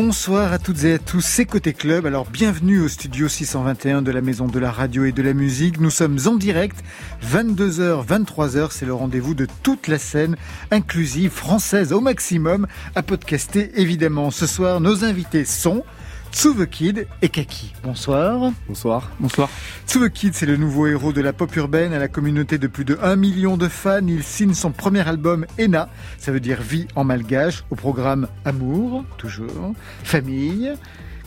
[0.00, 2.06] Bonsoir à toutes et à tous, c'est Côté Club.
[2.06, 5.80] Alors bienvenue au studio 621 de la Maison de la Radio et de la Musique.
[5.80, 6.84] Nous sommes en direct,
[7.28, 10.36] 22h, 23h, c'est le rendez-vous de toute la scène
[10.70, 14.30] inclusive française au maximum, à podcaster évidemment.
[14.30, 15.82] Ce soir, nos invités sont...
[16.70, 17.72] Kid et Kaki.
[17.82, 18.52] Bonsoir.
[18.68, 19.10] Bonsoir.
[19.18, 19.48] Bonsoir.
[20.14, 22.98] Kid, c'est le nouveau héros de la pop urbaine à la communauté de plus de
[23.02, 24.06] 1 million de fans.
[24.06, 25.88] Il signe son premier album Ena,
[26.18, 29.72] ça veut dire vie en malgache, au programme Amour, toujours,
[30.04, 30.72] famille,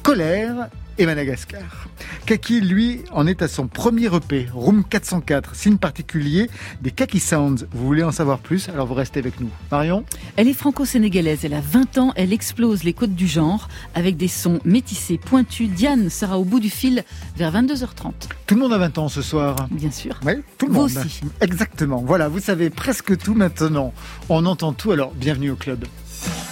[0.03, 1.87] colère et Madagascar.
[2.25, 6.49] Kaki, lui, en est à son premier EP, Room 404, signe particulier
[6.81, 7.65] des Kaki Sounds.
[7.71, 8.70] Vous voulez en savoir plus?
[8.70, 9.49] Alors vous restez avec nous.
[9.71, 10.03] Marion?
[10.37, 14.27] Elle est franco-sénégalaise, elle a 20 ans, elle explose les côtes du genre avec des
[14.27, 15.70] sons métissés, pointus.
[15.70, 17.03] Diane sera au bout du fil
[17.37, 18.11] vers 22h30.
[18.48, 20.20] Tout le monde a 20 ans ce soir Bien sûr.
[20.26, 20.91] Oui, tout le vous monde.
[20.98, 21.21] aussi.
[21.41, 22.03] Exactement.
[22.05, 23.93] Voilà, vous savez presque tout maintenant.
[24.29, 25.85] On entend tout, alors bienvenue au club.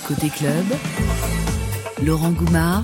[0.08, 0.66] Côté club,
[2.04, 2.84] Laurent Goumard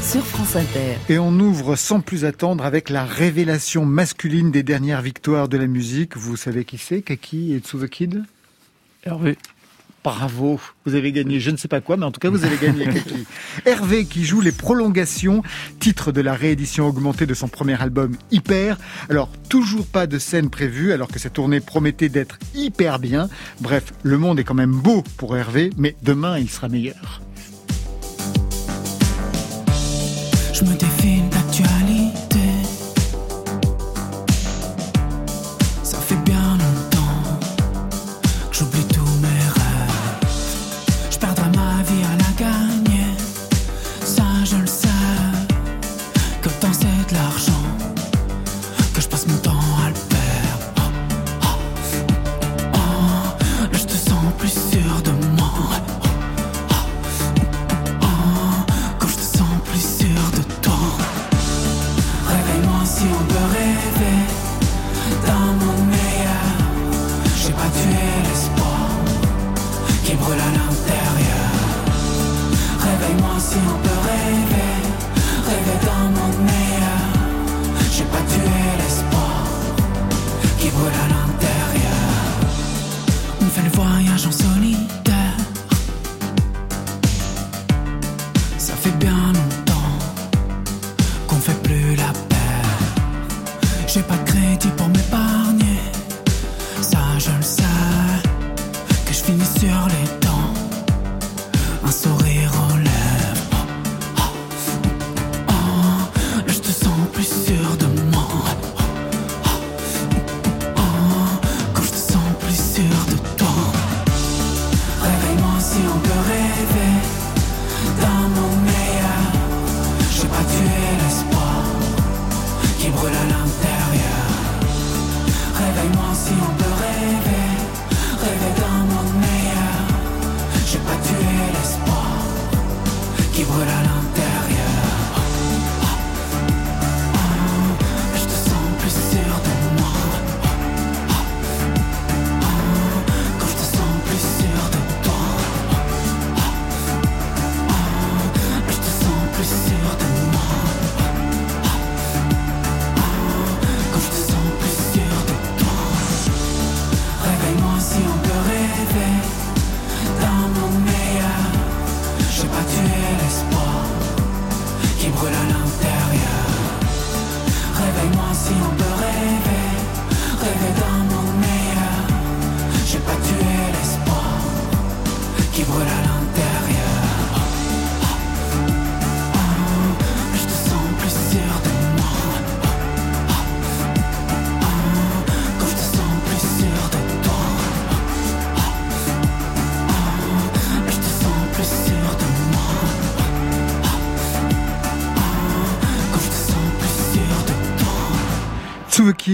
[0.00, 0.96] sur France Inter.
[1.08, 5.66] Et on ouvre sans plus attendre avec la révélation masculine des dernières victoires de la
[5.66, 6.16] musique.
[6.16, 7.02] Vous savez qui c'est?
[7.02, 8.24] Kaki et Tsuvokid
[9.04, 9.36] Hervé.
[10.04, 12.56] Bravo, vous avez gagné je ne sais pas quoi, mais en tout cas vous avez
[12.58, 13.26] gagné Kaki.
[13.64, 15.42] Hervé qui joue les prolongations,
[15.80, 18.78] titre de la réédition augmentée de son premier album Hyper.
[19.10, 23.28] Alors toujours pas de scène prévue alors que sa tournée promettait d'être hyper bien.
[23.60, 27.20] Bref, le monde est quand même beau pour Hervé, mais demain il sera meilleur.
[30.56, 30.95] Je me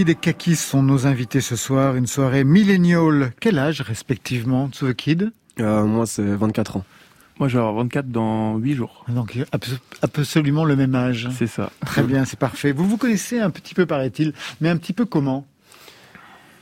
[0.03, 1.95] Tsuvokid et Kaki sont nos invités ce soir.
[1.95, 3.33] Une soirée milléniale.
[3.41, 6.85] Quel âge respectivement, Tsuvokid Euh, moi, c'est 24 ans.
[7.39, 9.05] Moi, je vais avoir 24 dans 8 jours.
[9.09, 9.39] Donc
[10.03, 11.29] absolument le même âge.
[11.39, 11.71] C'est ça.
[11.87, 12.73] Très bien, c'est parfait.
[12.73, 15.47] Vous vous connaissez un petit peu, paraît-il, mais un petit peu comment?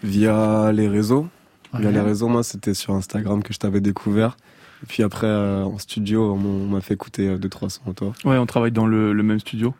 [0.02, 1.26] Via les réseaux.
[1.72, 4.36] Via les réseaux, moi, c'était sur Instagram que je t'avais découvert.
[4.82, 8.12] Et puis après, euh, en studio, on m'a fait écouter euh, deux, trois sons, toi.
[8.24, 9.74] Ouais, on travaille dans le, le même studio.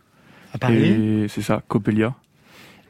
[0.53, 1.27] À Paris?
[1.29, 2.15] C'est ça, Copelia.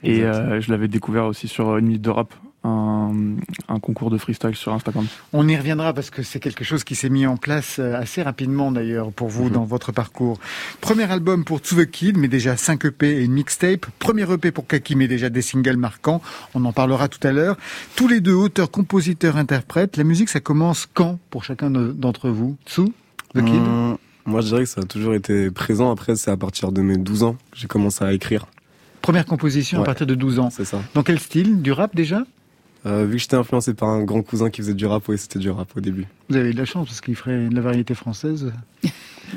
[0.02, 4.54] Et euh, je l'avais découvert aussi sur une minute de rap un, concours de freestyle
[4.54, 5.06] sur Instagram.
[5.32, 8.22] On y reviendra parce que c'est quelque chose qui s'est mis en place euh, assez
[8.22, 9.52] rapidement d'ailleurs pour vous mhm.
[9.52, 10.38] dans votre parcours.
[10.80, 13.86] Premier album pour To The Kid, mais déjà 5 EP et une mixtape.
[13.98, 16.20] Premier EP pour Kaki, mais déjà des singles marquants.
[16.54, 17.56] On en parlera tout à l'heure.
[17.96, 19.96] Tous les deux auteurs, compositeurs, interprètes.
[19.96, 22.56] La musique, ça commence quand pour chacun d'entre vous?
[22.74, 22.86] To
[23.34, 23.54] The Kid?
[23.54, 23.96] Hum,
[24.26, 25.90] Moi, je dirais que ça a toujours été présent.
[25.90, 28.46] Après, c'est à partir de mes 12 ans que j'ai commencé à écrire.
[29.02, 30.50] Première composition à partir de 12 ans.
[30.50, 30.80] C'est ça.
[30.94, 32.24] Dans quel style Du rap déjà
[32.86, 35.38] euh, vu que j'étais influencé par un grand cousin qui faisait du rap, oui, c'était
[35.38, 36.06] du rap au début.
[36.28, 38.52] Vous avez eu de la chance parce qu'il ferait de la variété française.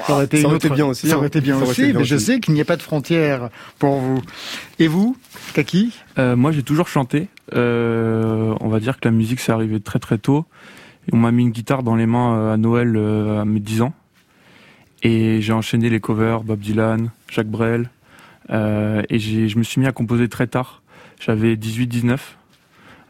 [0.07, 0.39] Ça aurait été,
[0.69, 1.07] bien aussi.
[1.07, 3.97] Ça aurait été bien aussi, mais je sais qu'il n'y a pas de frontières pour
[3.97, 4.23] vous.
[4.79, 5.15] Et vous,
[5.53, 7.27] Kaki euh, Moi, j'ai toujours chanté.
[7.53, 10.45] Euh, on va dire que la musique, c'est arrivé très très tôt.
[11.11, 13.93] on m'a mis une guitare dans les mains à Noël à mes 10 ans.
[15.03, 17.91] Et j'ai enchaîné les covers, Bob Dylan, Jacques Brel.
[18.49, 20.81] Et je me suis mis à composer très tard.
[21.19, 22.17] J'avais 18-19.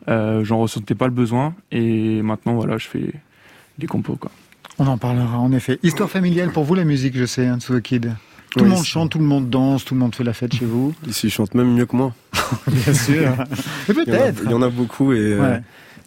[0.09, 3.13] Euh, J'en ressentais pas le besoin et maintenant voilà, je fais
[3.77, 4.31] des compos quoi.
[4.80, 5.80] On en parlera en effet.
[5.83, 8.13] Histoire familiale pour vous la musique, je sais, hein, The Kid.
[8.51, 10.65] Tout le monde chante, tout le monde danse, tout le monde fait la fête chez
[10.65, 10.94] vous.
[11.07, 12.13] Ici, je chante même mieux que moi.
[12.68, 13.35] Bien sûr.
[13.88, 14.41] peut-être.
[14.44, 15.57] Il, y en a beaucoup et, euh,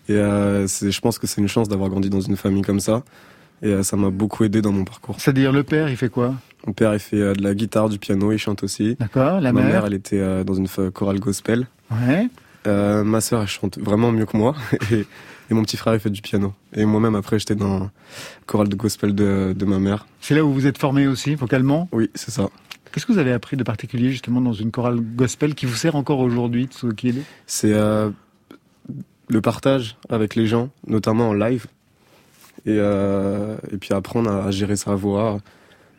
[0.08, 3.02] et euh, je pense que c'est une chance d'avoir grandi dans une famille comme ça.
[3.62, 5.16] Et euh, ça m'a beaucoup aidé dans mon parcours.
[5.18, 6.34] C'est-à-dire le père, il fait quoi?
[6.66, 8.96] Mon père, il fait de la guitare, du piano, il chante aussi.
[8.98, 9.40] D'accord.
[9.40, 11.66] La Ma mère, mère elle était dans une chorale gospel.
[11.90, 12.28] Ouais.
[12.66, 14.54] Euh, ma sœur, elle chante vraiment mieux que moi.
[14.90, 15.06] Et,
[15.54, 16.54] mon petit frère, il fait du piano.
[16.74, 17.86] Et moi-même, après, j'étais dans le
[18.46, 20.06] chorale de gospel de, ma mère.
[20.20, 21.88] C'est là où vous êtes formé aussi, vocalement?
[21.92, 22.48] Oui, c'est ça.
[22.90, 25.94] Qu'est-ce que vous avez appris de particulier, justement, dans une chorale gospel qui vous sert
[25.94, 28.10] encore aujourd'hui, Tsukide C'est euh,
[29.28, 31.66] le partage avec les gens, notamment en live.
[32.64, 35.38] Et, euh, et puis apprendre à, gérer sa voix,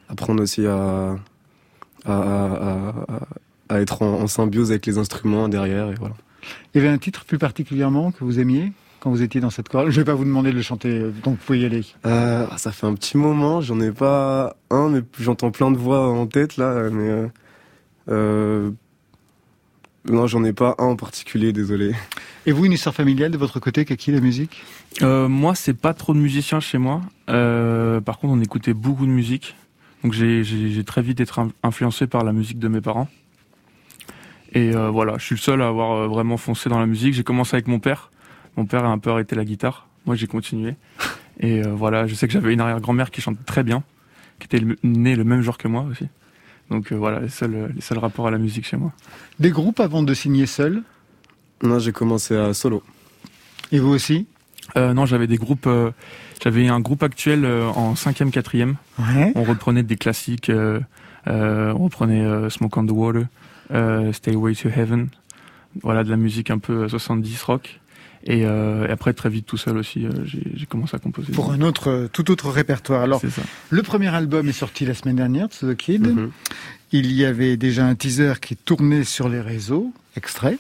[0.10, 1.16] apprendre aussi à,
[2.06, 2.94] à,
[3.70, 5.90] à être en, en symbiose avec les instruments derrière.
[5.92, 6.16] Et voilà.
[6.74, 9.70] Il y avait un titre plus particulièrement que vous aimiez quand vous étiez dans cette
[9.70, 11.86] chorale Je ne vais pas vous demander de le chanter, donc vous pouvez y aller.
[12.06, 16.10] Euh, ça fait un petit moment, j'en ai pas un, mais j'entends plein de voix
[16.10, 17.28] en tête là, mais euh,
[18.10, 18.72] euh,
[20.10, 21.94] non, j'en ai pas un en particulier, désolé.
[22.46, 24.64] Et vous, une histoire familiale de votre côté, qui la musique?
[25.02, 27.02] Euh, Moi, c'est pas trop de musiciens chez moi.
[27.28, 29.56] par contre, on écoutait beaucoup de musique,
[30.04, 31.32] donc j'ai très vite été
[31.64, 33.10] influencé par la musique de mes parents.
[34.54, 37.14] Et euh, voilà, je suis le seul à avoir euh, vraiment foncé dans la musique.
[37.14, 38.12] J'ai commencé avec mon père.
[38.56, 39.88] Mon père a un peu arrêté la guitare.
[40.06, 40.76] Moi, j'ai continué.
[41.40, 43.84] Et euh, voilà, je sais que j'avais une arrière-grand-mère qui chante très bien,
[44.40, 46.08] qui était née le même jour que moi aussi.
[46.70, 48.94] Donc voilà, les seuls, les seuls rapports à la musique chez moi.
[49.40, 50.82] Des groupes avant de signer seul?
[51.62, 52.84] Non, j'ai commencé à solo.
[53.72, 54.28] Et vous aussi?
[54.76, 55.70] Non, j'avais des groupes.
[56.44, 58.76] J'avais un groupe actuel en 5e, 4e.
[59.36, 60.52] On reprenait des classiques.
[61.26, 63.24] on reprenait Smoke on the Water.
[63.72, 65.10] Euh, Stay Way to Heaven,
[65.82, 67.80] voilà de la musique un peu 70 rock.
[68.30, 71.32] Euh, et, après, très vite, tout seul aussi, euh, j'ai commencé à composer.
[71.32, 73.02] Pour un autre, tout autre répertoire.
[73.02, 73.22] Alors,
[73.70, 76.08] le premier album est sorti la semaine dernière, The Kid.
[76.08, 76.32] Mhm.
[76.92, 79.94] Il y avait déjà un teaser qui tournait sur les réseaux.
[80.16, 80.58] Extrait.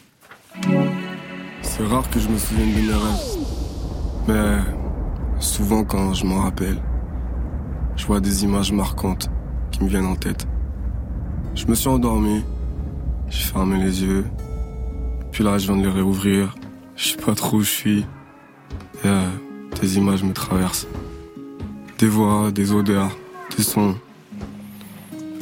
[1.61, 3.37] C'est rare que je me souvienne de mes rêves.
[4.27, 4.76] Mais
[5.39, 6.77] souvent, quand je m'en rappelle,
[7.95, 9.29] je vois des images marquantes
[9.71, 10.47] qui me viennent en tête.
[11.55, 12.43] Je me suis endormi
[13.29, 14.25] j'ai fermé les yeux.
[15.31, 16.55] Puis là, je viens de les réouvrir.
[16.95, 17.99] Je sais pas trop où je suis.
[17.99, 19.29] Et euh,
[19.81, 20.87] des images me traversent.
[21.99, 23.15] Des voix, des odeurs,
[23.55, 23.95] des sons.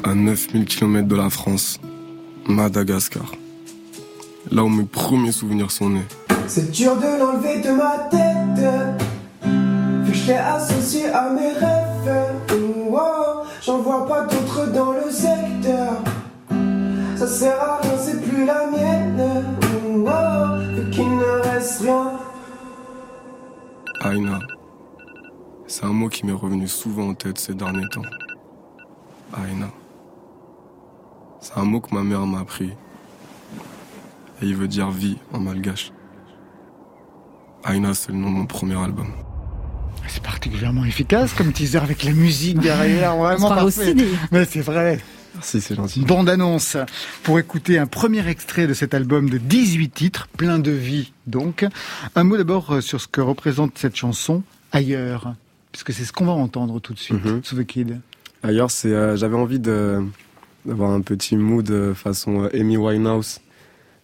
[0.03, 1.79] À 9000 km de la France,
[2.47, 3.31] Madagascar.
[4.51, 6.05] Là où mes premiers souvenirs sont nés.
[6.47, 9.04] C'est dur de l'enlever de ma tête.
[10.25, 12.33] Vu l'ai associé à mes rêves.
[12.91, 15.93] Oh, J'en vois pas d'autres dans le secteur
[17.15, 19.45] ça sert à rien, c'est plus la mienne.
[20.05, 22.19] Oh, qu'il ne reste rien.
[24.03, 24.39] Aina,
[25.65, 28.01] c'est un mot qui m'est revenu souvent en tête ces derniers temps.
[29.37, 29.67] Aina.
[31.39, 32.73] C'est un mot que ma mère m'a appris.
[34.41, 35.93] Et il veut dire vie en malgache.
[37.65, 39.07] Aina, c'est le nom de mon premier album.
[40.07, 43.95] C'est particulièrement efficace comme teaser avec la musique derrière, vraiment parfait.
[44.31, 44.99] Mais c'est vrai.
[45.33, 45.99] Merci, c'est gentil.
[46.01, 46.77] Bande annonce
[47.23, 51.65] pour écouter un premier extrait de cet album de 18 titres, plein de vie donc.
[52.15, 55.33] Un mot d'abord sur ce que représente cette chanson, Ailleurs.
[55.73, 57.41] puisque c'est ce qu'on va entendre tout de suite Mhm.
[57.43, 57.99] sous The Kid.
[58.43, 60.01] Ailleurs, c'est, euh, j'avais envie de
[60.65, 63.39] d'avoir un petit mood euh, façon euh, Amy Winehouse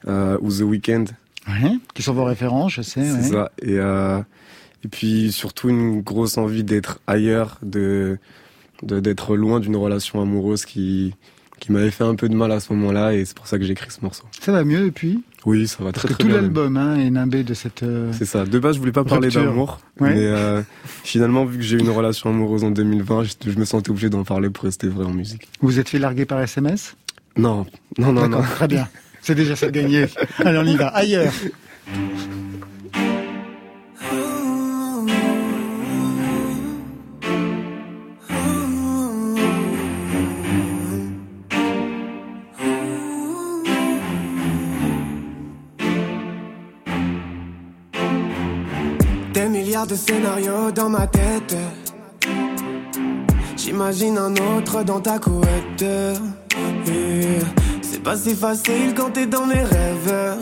[0.07, 1.05] euh, ou The Weeknd.
[1.47, 3.03] Ouais, qui sont vos références, je sais.
[3.03, 3.29] C'est ouais.
[3.29, 3.51] ça.
[3.63, 4.19] Et, euh,
[4.83, 8.17] et puis surtout une grosse envie d'être ailleurs, de
[8.83, 11.13] d'être loin d'une relation amoureuse qui
[11.59, 13.63] qui m'avait fait un peu de mal à ce moment-là et c'est pour ça que
[13.63, 14.23] j'ai écrit ce morceau.
[14.39, 15.23] Ça va mieux depuis?
[15.45, 16.37] Oui, ça va Parce très que très tout bien.
[16.37, 16.45] même.
[16.45, 17.83] l'album hein, est nimbé de cette...
[17.83, 18.45] euh, C'est ça.
[18.45, 20.09] De base, je voulais pas parler d'amour, Ouais.
[20.15, 20.63] mais euh,
[21.03, 24.09] finalement, vu que j'ai eu une relation amoureuse en 2020, je, je me sentais obligé
[24.09, 25.47] d'en parler pour rester vrai en musique.
[25.61, 26.95] Vous êtes fait larguer par SMS
[27.37, 27.67] Non,
[27.99, 28.41] non, non, non.
[28.41, 28.87] Très bien.
[29.21, 30.05] C'est déjà ça de gagné.
[30.39, 30.87] Allez, on y va.
[30.87, 31.31] Ailleurs.
[50.73, 51.55] Dans ma tête.
[53.57, 55.81] J'imagine un autre dans ta couette.
[55.81, 57.39] Et
[57.81, 60.37] C'est pas si facile quand t'es dans mes rêves.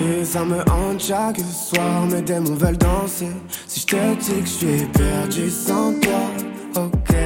[0.00, 3.30] Et ça me hante chaque soir, mes démons veulent danser.
[3.66, 7.16] Si je te dis que je suis perdu sans toi, ok.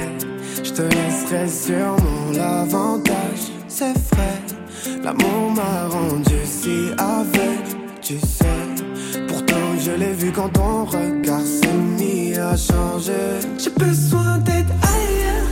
[0.63, 3.53] Je te laisserai sûrement l'avantage.
[3.69, 8.66] C'est vrai, l'amour m'a rendu si aveugle, tu sais.
[9.87, 13.39] Je l'ai vu quand ton regard s'est mis à changer.
[13.57, 15.46] J'ai besoin d'être ailleurs.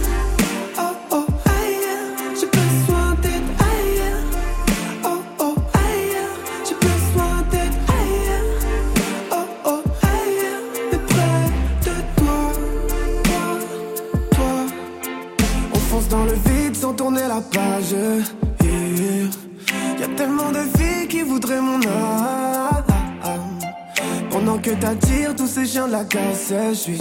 [25.94, 26.98] La casse, je suis.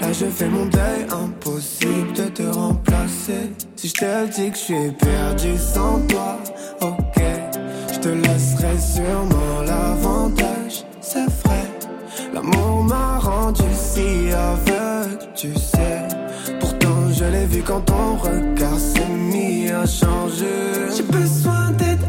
[0.00, 3.52] Là je fais mon deuil, impossible de te remplacer.
[3.76, 6.38] Si je te dis que je suis perdu sans toi,
[6.80, 7.22] ok.
[7.92, 11.64] Je te laisserai sûrement l'avantage, c'est vrai.
[12.32, 16.08] L'amour m'a rendu si aveugle, tu sais.
[16.60, 20.94] Pourtant je l'ai vu quand ton regard s'est mis à changer.
[20.96, 22.06] J'ai besoin d'être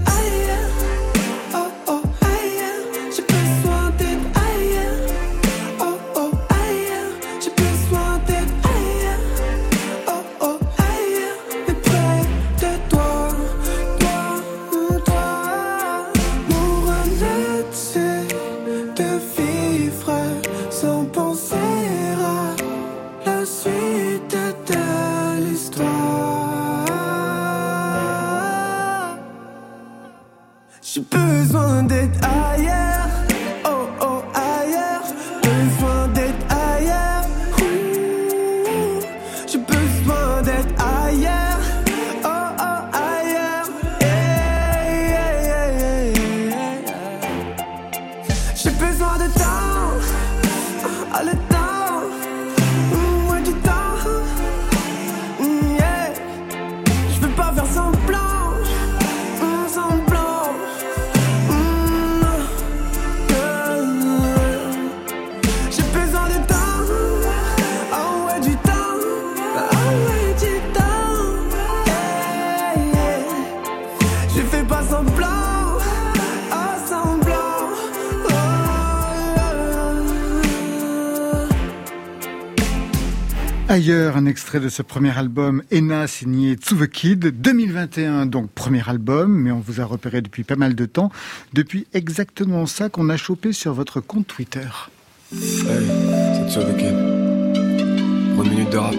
[84.18, 89.52] un extrait de ce premier album, Ena, signé The Kid, 2021, donc premier album, mais
[89.52, 91.12] on vous a repéré depuis pas mal de temps,
[91.54, 94.68] depuis exactement ça qu'on a chopé sur votre compte Twitter.
[95.32, 95.40] Une
[98.50, 98.96] minute de rap.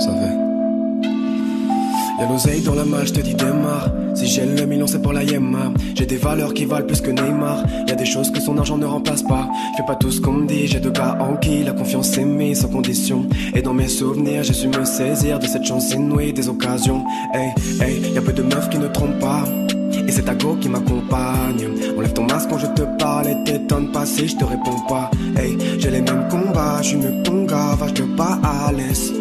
[0.00, 0.41] Ça fait.
[2.22, 3.90] Y'a l'oseille dans la main, je te dis démarre.
[4.14, 5.72] Si j'ai le million, c'est pour la Yemma.
[5.96, 7.64] J'ai des valeurs qui valent plus que Neymar.
[7.88, 9.48] Y'a des choses que son argent ne remplace pas.
[9.72, 12.16] Je fais pas tout ce qu'on me dit, j'ai deux gars en qui la confiance
[12.16, 13.26] est mise sans condition.
[13.56, 17.04] Et dans mes souvenirs, j'ai su me saisir de cette chance inouïe des occasions.
[17.34, 19.42] Hey, hey, y'a peu de meufs qui ne trompent pas.
[20.06, 21.70] Et c'est ta go qui m'accompagne.
[21.98, 25.10] Enlève ton masque quand je te parle et t'étonne pas si je te réponds pas.
[25.36, 27.76] Hey, j'ai les mêmes combats, je suis mieux que ton gars,
[28.16, 29.12] pas à l'aise.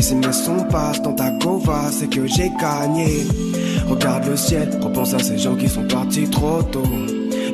[0.00, 3.26] Et si mes sons passent dans ta gova, c'est que j'ai gagné.
[3.86, 6.82] Regarde le ciel, repense à ces gens qui sont partis trop tôt.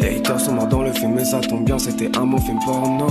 [0.01, 2.61] Les haters sont morts dans le film, mais ça tombe bien, c'était un bon film
[2.65, 3.09] porno.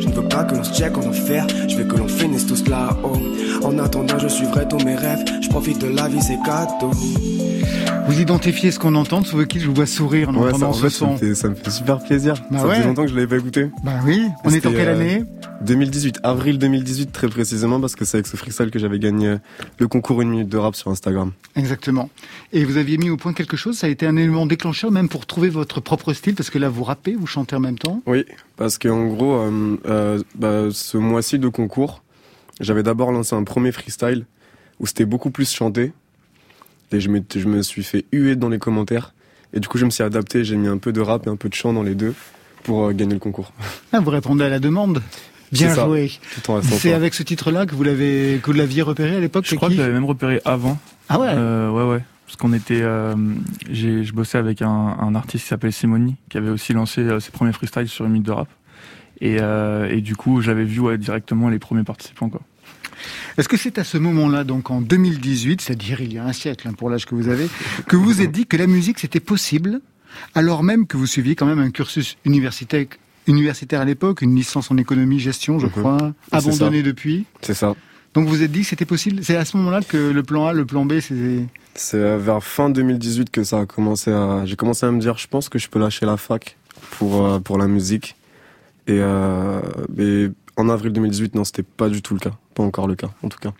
[0.00, 2.48] Je ne veux pas que l'on se check en enfer, je veux que l'on finisse
[2.48, 3.16] tous là-haut.
[3.64, 6.90] En attendant, je suivrai tous mes rêves, je profite de la vie, c'est cadeau.
[8.08, 10.68] Vous identifiez ce qu'on entend, sous qui je vous vois sourire en Ouais, ça, entendant
[10.70, 11.12] en ce fait, ça son.
[11.12, 12.34] me fait, ça me fait super plaisir.
[12.50, 12.74] Bah ça ouais.
[12.80, 13.70] fait longtemps que je l'avais pas écouté.
[13.84, 15.24] Bah oui, on est en quelle euh, année?
[15.62, 19.36] 2018, avril 2018 très précisément, parce que c'est avec ce freestyle que j'avais gagné
[19.78, 21.32] le concours Une minute de rap sur Instagram.
[21.56, 22.10] Exactement.
[22.52, 25.08] Et vous aviez mis au point quelque chose, ça a été un élément déclencheur même
[25.08, 28.02] pour trouver votre propre style, parce que là vous rappez, vous chantez en même temps?
[28.06, 28.24] Oui,
[28.56, 32.02] parce qu'en gros, euh, euh, bah, ce mois-ci de concours,
[32.60, 34.26] j'avais d'abord lancé un premier freestyle
[34.80, 35.92] où c'était beaucoup plus chanté.
[36.92, 39.14] Et je me, je me suis fait huer dans les commentaires.
[39.52, 41.36] Et du coup, je me suis adapté, j'ai mis un peu de rap et un
[41.36, 42.14] peu de chant dans les deux
[42.62, 43.52] pour euh, gagner le concours.
[43.92, 45.00] Ah, vous répondez à la demande
[45.54, 46.10] Bien joué.
[46.62, 49.68] C'est avec ce titre-là que vous l'avez que vous l'aviez repéré à l'époque Je crois
[49.68, 50.78] que je l'avais même repéré avant.
[51.08, 51.28] Ah ouais.
[51.30, 52.02] Euh, ouais, ouais.
[52.26, 53.14] Parce qu'on était, euh,
[53.70, 57.20] j'ai, je bossais avec un, un artiste qui s'appelle Simoni, qui avait aussi lancé euh,
[57.20, 58.48] ses premiers freestyles sur une minute de rap.
[59.20, 62.40] Et, euh, et du coup, j'avais vu ouais, directement les premiers participants, quoi.
[63.36, 66.68] Est-ce que c'est à ce moment-là, donc en 2018, c'est-à-dire il y a un siècle
[66.68, 67.48] hein, pour l'âge que vous avez,
[67.86, 69.80] que vous vous êtes dit que la musique c'était possible,
[70.34, 72.86] alors même que vous suiviez quand même un cursus universitaire,
[73.26, 75.72] universitaire à l'époque, une licence en économie gestion, je Mhm.
[75.72, 77.24] crois, C'est abandonnée depuis.
[77.42, 77.74] C'est ça.
[78.14, 79.24] Donc vous vous êtes dit que c'était possible.
[79.24, 82.70] C'est à ce moment-là que le plan A, le plan B, c'est C'est vers fin
[82.70, 84.42] 2018 que ça a commencé à.
[84.44, 86.56] J'ai commencé à me dire, je pense que je peux lâcher la fac
[86.92, 88.14] pour euh, pour la musique.
[88.86, 89.60] Et euh,
[90.56, 93.28] en avril 2018, non, c'était pas du tout le cas, pas encore le cas, en
[93.28, 93.52] tout cas.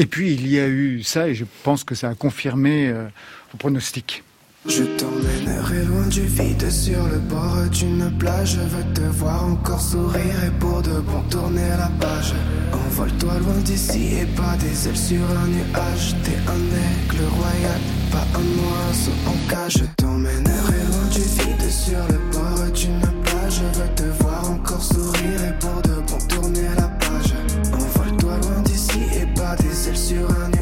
[0.00, 3.04] Et puis il y a eu ça, et je pense que ça a confirmé euh,
[3.52, 4.24] vos pronostics.
[4.66, 8.56] Je t'emmènerai loin du vide sur le bord d'une plage.
[8.56, 12.32] Je veux te voir encore sourire et pour de bon tourner la page.
[12.72, 16.14] Envole-toi loin d'ici et pas des ailes sur un nuage.
[16.24, 17.80] T'es un aigle royal,
[18.10, 19.80] pas un oiseau en cage.
[19.80, 23.60] Je t'emmènerai loin du vide sur le bord d'une plage.
[23.60, 27.34] Je veux te voir encore sourire et pour de bon tourner la page.
[27.70, 30.53] Envole-toi loin d'ici et pas des ailes sur un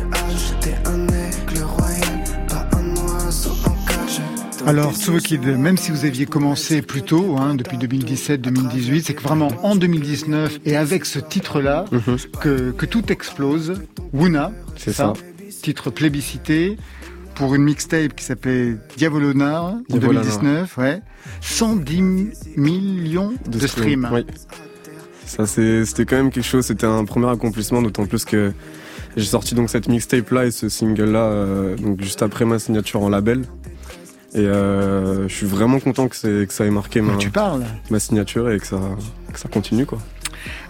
[4.67, 9.23] Alors, Sous Kid, même si vous aviez commencé plus tôt, hein, depuis 2017-2018, c'est que
[9.23, 11.85] vraiment en 2019 et avec ce titre-là,
[12.41, 13.83] que, que tout explose.
[14.13, 15.13] Wuna, C'est ça.
[15.63, 16.77] Titre plébiscité
[17.35, 20.21] pour une mixtape qui s'appelait Diavolona en Diavolana.
[20.25, 21.01] 2019, ouais.
[21.41, 22.03] 110
[22.57, 24.09] millions de, streams.
[24.13, 24.27] Oui.
[25.27, 26.67] Ça, c'est- c'était quand même quelque chose.
[26.67, 28.53] C'était un premier accomplissement, d'autant plus que
[29.17, 32.59] j'ai sorti donc cette mixtape là et ce single là, euh, donc juste après ma
[32.59, 33.43] signature en label.
[34.35, 37.65] Et euh, je suis vraiment content que, ça ait marqué ma, Mais tu parles.
[37.91, 38.81] ma signature et que ça,
[39.33, 39.99] que ça continue quoi.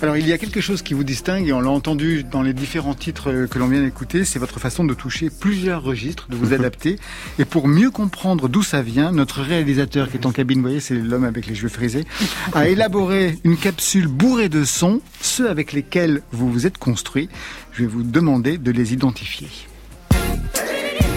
[0.03, 2.53] Alors il y a quelque chose qui vous distingue et on l'a entendu dans les
[2.53, 6.37] différents titres euh, que l'on vient d'écouter, c'est votre façon de toucher plusieurs registres, de
[6.37, 6.99] vous adapter.
[7.39, 10.81] Et pour mieux comprendre d'où ça vient, notre réalisateur qui est en cabine, vous voyez,
[10.81, 12.05] c'est l'homme avec les cheveux frisés,
[12.53, 17.29] a élaboré une capsule bourrée de sons, ceux avec lesquels vous vous êtes construit.
[17.73, 19.49] Je vais vous demander de les identifier.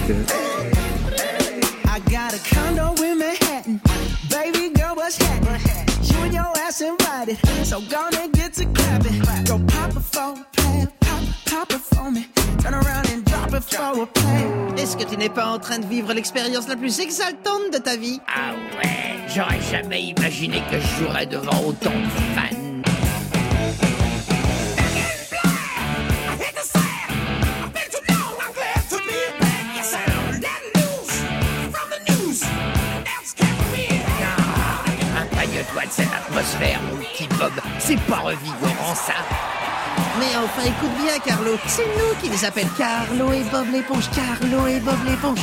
[0.08, 0.45] Got
[2.36, 3.80] a condo in Manhattan.
[4.30, 5.62] Baby girl, what's happening?
[6.04, 7.38] You and your ass invited.
[7.64, 9.20] So gonna get to clapping.
[9.46, 10.92] Go pop it for a plan.
[11.00, 12.28] Pop, pop it for me.
[12.60, 14.76] Turn around and drop it for a plan.
[14.78, 17.96] Est-ce que tu n'es pas en train de vivre l'expérience la plus exaltante de ta
[17.96, 18.20] vie?
[18.28, 22.65] Ah ouais, j'aurais jamais imaginé que je jouerais devant autant de fans.
[35.96, 37.54] Cette atmosphère, mon petit Bob.
[37.80, 39.14] C'est pas revigorant, ça.
[40.20, 41.58] Mais enfin, écoute bien, Carlo.
[41.68, 44.10] C'est nous qui les appellent Carlo et Bob l'éponge.
[44.10, 45.40] Carlo et Bob l'éponge.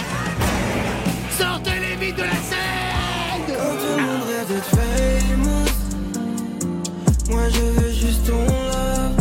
[1.38, 5.68] Sortez-les vite de la scène Quand tout le monde rêve d'être famous
[7.30, 9.16] Moi je veux juste ton love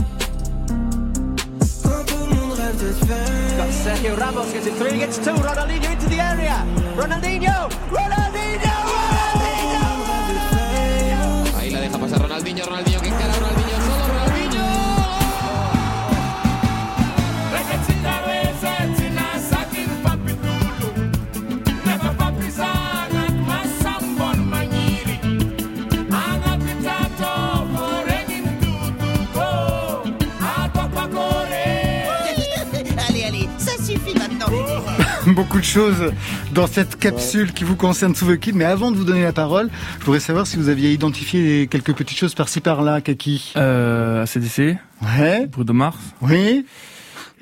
[1.84, 5.32] Quand tout le monde rêve d'être famous Sergio Ramos gets it three, gets two.
[5.32, 6.66] Ronaldinho into the area.
[6.98, 7.70] Ronaldinho!
[7.90, 9.11] Ronaldinho!
[12.42, 14.62] Ronaldinho, Ronaldinho que encara Ronaldinho solo, Ronaldinho.
[33.08, 34.21] allez, allez, ça suffit maintenant.
[35.34, 36.12] Beaucoup de choses
[36.54, 38.56] dans cette capsule qui vous concerne sous Kid.
[38.56, 41.94] Mais avant de vous donner la parole, je voudrais savoir si vous aviez identifié quelques
[41.94, 43.54] petites choses par-ci par-là, Kaki.
[43.58, 44.78] Euh, ACDC,
[45.18, 45.48] Ouais.
[45.52, 45.98] Bruno Mars.
[46.22, 46.66] Oui.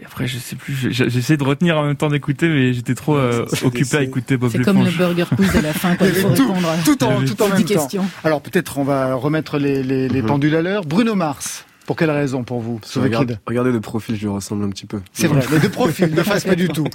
[0.01, 3.17] Et après, je sais plus, j'essaie de retenir en même temps d'écouter, mais j'étais trop
[3.17, 6.13] euh, occupé à écouter Bob C'est comme le burger quiz de la fin quand Il
[6.13, 6.69] faut tout, répondre.
[6.69, 7.63] à tout en, tout en même temps.
[7.65, 8.05] questions.
[8.23, 10.85] Alors peut-être on va remettre les, les, les pendules à l'heure.
[10.85, 11.65] Bruno Mars.
[11.89, 14.69] Pour quelle raison pour vous Parce que regarde- Regardez de profil, je lui ressemble un
[14.69, 15.01] petit peu.
[15.11, 16.85] C'est vrai, mais de profil, de face pas du tout.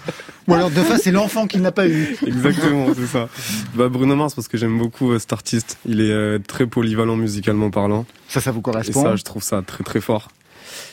[0.47, 2.17] Ou alors de face, c'est l'enfant qui ne l'a pas eu.
[2.25, 3.29] Exactement, c'est ça.
[3.75, 5.79] Bah Bruno Mars parce que j'aime beaucoup euh, cet artiste.
[5.85, 8.07] Il est euh, très polyvalent musicalement parlant.
[8.29, 10.29] Ça, ça vous Et correspond ça, je trouve ça très très fort.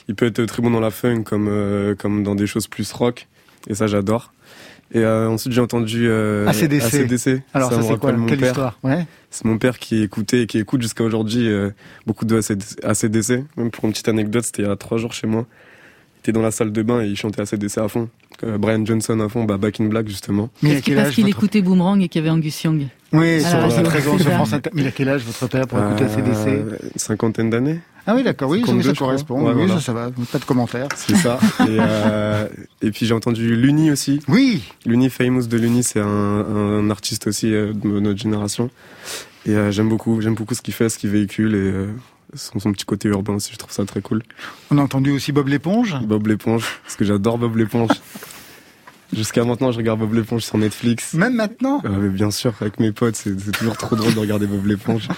[0.08, 2.92] Il peut être très bon dans la funk comme euh, comme dans des choses plus
[2.94, 3.28] rock.
[3.68, 4.34] Et ça, j'adore.
[4.94, 6.94] Et euh, ensuite, j'ai entendu euh, ACDC.
[6.94, 7.42] ACDC.
[7.54, 8.50] Alors ça, c'est quoi mon Quelle père.
[8.50, 8.78] histoire?
[8.84, 9.06] Ouais.
[9.30, 11.70] C'est mon père qui écoutait et qui écoute jusqu'à aujourd'hui euh,
[12.06, 12.38] beaucoup de
[12.84, 13.46] ACDC.
[13.56, 15.46] Même pour une petite anecdote, c'était il y a trois jours chez moi.
[16.18, 18.10] Il était dans la salle de bain et il chantait ACDC à fond.
[18.44, 20.50] Euh, Brian Johnson à fond, bah, Back in Black justement.
[20.62, 21.38] Mais a Parce quel parce âge qu'il votre...
[21.38, 22.88] écoutait Boomerang et qu'il y avait Angus Young?
[23.14, 23.50] Oui, sur.
[23.60, 24.70] France Inter.
[24.74, 27.80] Mais il a quel âge votre père pour écouter ACDC cinquantaine d'années.
[28.08, 29.08] Ah oui, d'accord, oui, ça, 52, ça je crois.
[29.08, 29.42] correspond.
[29.44, 29.76] Ouais, oui, voilà.
[29.76, 30.10] ça, ça va.
[30.32, 30.88] Pas de commentaires.
[30.96, 31.40] C'est ça.
[31.62, 32.48] et, euh,
[32.82, 34.20] et puis j'ai entendu Luni aussi.
[34.28, 34.64] Oui.
[34.86, 38.70] Luni, Famous de Luni, c'est un, un artiste aussi euh, de notre génération.
[39.46, 42.72] Et euh, j'aime beaucoup, j'aime beaucoup ce qu'il fait, ce qu'il véhicule et son, son
[42.72, 43.52] petit côté urbain aussi.
[43.54, 44.24] Je trouve ça très cool.
[44.72, 45.96] On a entendu aussi Bob l'éponge.
[46.04, 47.90] Bob l'éponge, parce que j'adore Bob l'éponge.
[49.14, 51.14] Jusqu'à maintenant, je regarde Bob l'éponge sur Netflix.
[51.16, 51.82] Même maintenant?
[51.84, 55.10] Euh, mais bien sûr, avec mes potes, c'est toujours trop drôle de regarder Bob l'éponge.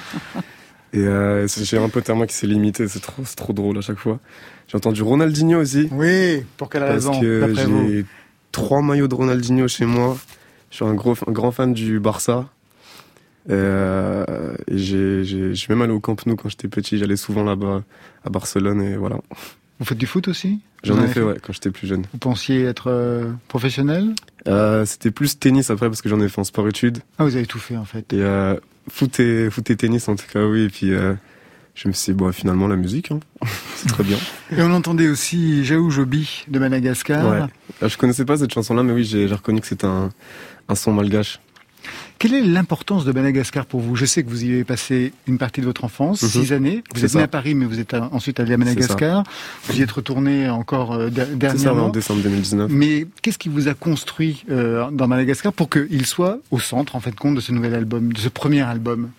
[0.93, 3.81] Et euh, j'ai un pote à moi qui s'est limité, c'est trop, trop drôle à
[3.81, 4.19] chaque fois.
[4.67, 5.89] J'ai entendu Ronaldinho aussi.
[5.91, 8.05] Oui, pour quelle Parce raison, que d'après vous j'ai
[8.51, 10.15] trois maillots de Ronaldinho chez moi.
[10.69, 12.47] Je suis un, gros, un grand fan du Barça.
[13.49, 16.97] Euh, et j'ai, même allé au Camp Nou quand j'étais petit.
[16.97, 17.83] J'allais souvent là-bas
[18.23, 19.17] à Barcelone et voilà.
[19.79, 20.59] Vous faites du foot aussi?
[20.83, 22.03] J'en ai fait, ouais, quand j'étais plus jeune.
[22.11, 24.13] Vous pensiez être euh, professionnel?
[24.47, 26.99] Euh, c'était plus tennis après parce que j'en ai fait en sport-études.
[27.17, 28.13] Ah, vous avez tout fait en fait.
[28.13, 28.55] Et euh,
[28.89, 30.63] foot, et, foot et tennis en tout cas, oui.
[30.63, 31.13] Et puis euh,
[31.75, 33.19] je me suis dit, bon, finalement, la musique, hein.
[33.75, 34.17] c'est très bien.
[34.55, 37.27] Et on entendait aussi Jaou Jobi de Madagascar.
[37.29, 37.47] Ouais.
[37.81, 40.09] Euh, Je connaissais pas cette chanson-là, mais oui, j'ai j'ai reconnu que c'était un,
[40.69, 41.39] un son malgache.
[42.19, 43.95] Quelle est l'importance de Madagascar pour vous?
[43.97, 46.29] Je sais que vous y avez passé une partie de votre enfance, Mhm.
[46.29, 46.83] six années.
[46.95, 49.23] Vous êtes né à Paris, mais vous êtes à- ensuite allé à Madagascar.
[49.65, 51.85] Vous y êtes retourné encore euh, der- C'est ça, dernièrement.
[51.87, 52.71] en décembre 2019.
[52.71, 57.01] Mais qu'est-ce qui vous a construit euh, dans Madagascar pour qu'il soit au centre, en
[57.01, 59.09] fait, compte de ce nouvel album, de ce premier album?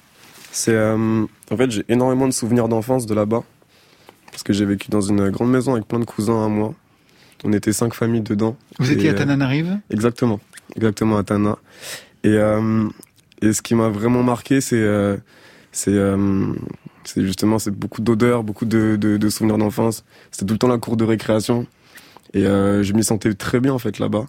[0.51, 3.43] C'est euh, en fait j'ai énormément de souvenirs d'enfance de là-bas
[4.31, 6.75] parce que j'ai vécu dans une grande maison avec plein de cousins à moi.
[7.43, 8.57] On était cinq familles dedans.
[8.79, 9.79] Vous Et, étiez à euh, Tananarive?
[9.91, 10.41] Exactement,
[10.77, 11.59] exactement à Tana.
[12.25, 12.89] Et euh,
[13.43, 15.17] et ce qui m'a vraiment marqué c'est euh,
[15.73, 16.53] c'est euh,
[17.05, 20.05] c'est justement c'est beaucoup d'odeurs, beaucoup de, de, de souvenirs d'enfance.
[20.31, 21.67] C'était tout le temps la cour de récréation
[22.33, 24.27] et euh, je m'y sentais très bien en fait là-bas.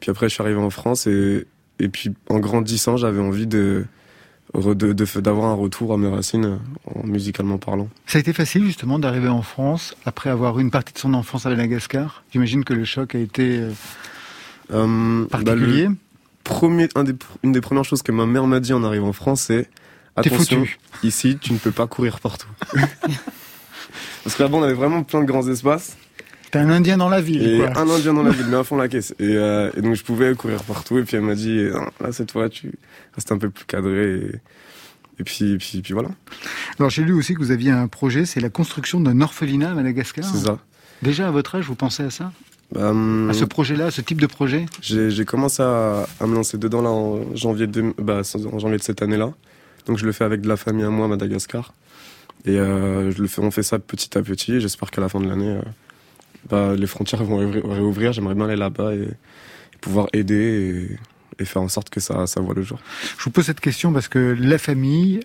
[0.00, 1.46] Puis après je suis arrivé en France et
[1.78, 3.84] et puis en grandissant j'avais envie de
[4.54, 7.88] d'avoir un retour à mes racines en musicalement parlant.
[8.06, 11.12] Ça a été facile justement d'arriver en France après avoir eu une partie de son
[11.12, 12.24] enfance à Madagascar?
[12.32, 13.60] J'imagine que le choc a été
[14.72, 15.88] euh, bah, particulier.
[15.88, 15.96] le
[16.46, 19.12] premier, un des, une des premières choses que ma mère m'a dit en arrivant en
[19.12, 19.68] France, c'est
[20.16, 20.78] attention, foutu.
[21.02, 22.48] ici tu ne peux pas courir partout.
[24.24, 25.96] Parce que là-bas on avait vraiment plein de grands espaces
[26.52, 27.46] T'es un Indien dans la ville.
[27.46, 27.76] et quoi.
[27.76, 29.12] un Indien dans la ville, mais à fond la caisse.
[29.18, 30.96] Et, euh, et donc je pouvais courir partout.
[30.98, 32.72] Et puis elle m'a dit Non, là cette fois tu
[33.14, 34.14] restes un peu plus cadré.
[34.14, 34.30] Et,
[35.18, 36.10] et puis, et puis, et puis voilà,
[36.78, 39.74] Alors j'ai lu aussi que vous aviez un projet, c'est la construction d'un orphelinat à
[39.74, 40.24] Madagascar.
[40.24, 40.58] c'est ça.
[41.02, 42.32] Déjà à votre âge, vous pensez à ça?
[42.74, 46.82] Hum, À ce projet-là, ce type de projet J'ai commencé à, à me lancer dedans
[46.82, 49.32] là en janvier de, bah, en janvier de cette année-là.
[49.86, 51.72] Donc je le fais avec de la famille à moi à Madagascar.
[52.44, 54.60] Et euh, je le fais, on fait ça petit à petit.
[54.60, 55.62] J'espère qu'à la fin de l'année, euh,
[56.50, 57.64] bah, les frontières vont réouvrir.
[57.68, 58.12] réouvrir.
[58.12, 60.88] J'aimerais bien aller là-bas et, et pouvoir aider
[61.38, 62.78] et, et faire en sorte que ça, ça voit le jour.
[63.18, 65.20] Je vous pose cette question parce que la famille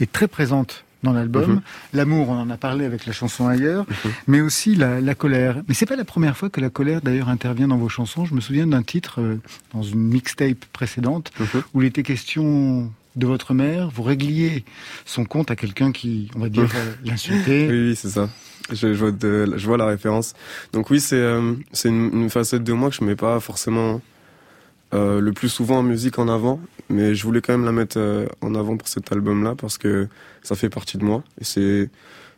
[0.00, 1.50] est très présente dans l'album.
[1.50, 1.60] Mhm.
[1.92, 4.12] L'amour, on en a parlé avec la chanson ailleurs, Mhm.
[4.26, 5.62] mais aussi la, la colère.
[5.68, 8.24] Mais c'est pas la première fois que la colère d'ailleurs intervient dans vos chansons.
[8.24, 9.36] Je me souviens d'un titre euh,
[9.72, 11.62] dans une mixtape précédente Mhm.
[11.74, 13.90] où il était question de votre mère.
[13.94, 14.64] Vous régliez
[15.04, 17.68] son compte à quelqu'un qui, on va dire, euh, l'insultait.
[17.70, 18.28] Oui, oui, c'est ça.
[18.70, 20.34] Je, je vois de- je vois la référence.
[20.72, 24.00] Donc oui, c'est euh, c'est une, une facette de moi que je mets pas forcément
[24.94, 27.98] euh, le plus souvent en musique en avant, mais je voulais quand même la mettre
[27.98, 30.08] euh, en avant pour cet album-là parce que
[30.42, 31.90] ça fait partie de moi et c'est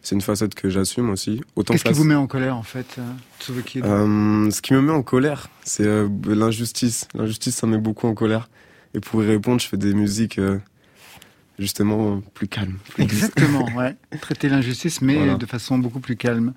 [0.02, 1.42] c'est une facette que j'assume aussi.
[1.56, 3.02] Autant Qu'est-ce que qui vous met en colère en fait, euh,
[3.38, 7.06] Tsuzuki Euh, ce qui me met en colère, c'est euh, l'injustice.
[7.14, 8.48] L'injustice, ça met beaucoup en colère.
[8.94, 10.58] Et pour y répondre, je fais des musiques euh,
[11.58, 12.78] justement plus calmes.
[12.94, 13.02] plus.
[13.04, 13.94] Exactement, ouais.
[14.20, 15.34] Traiter l'injustice, mais Voilà.
[15.34, 16.54] de façon beaucoup plus calme.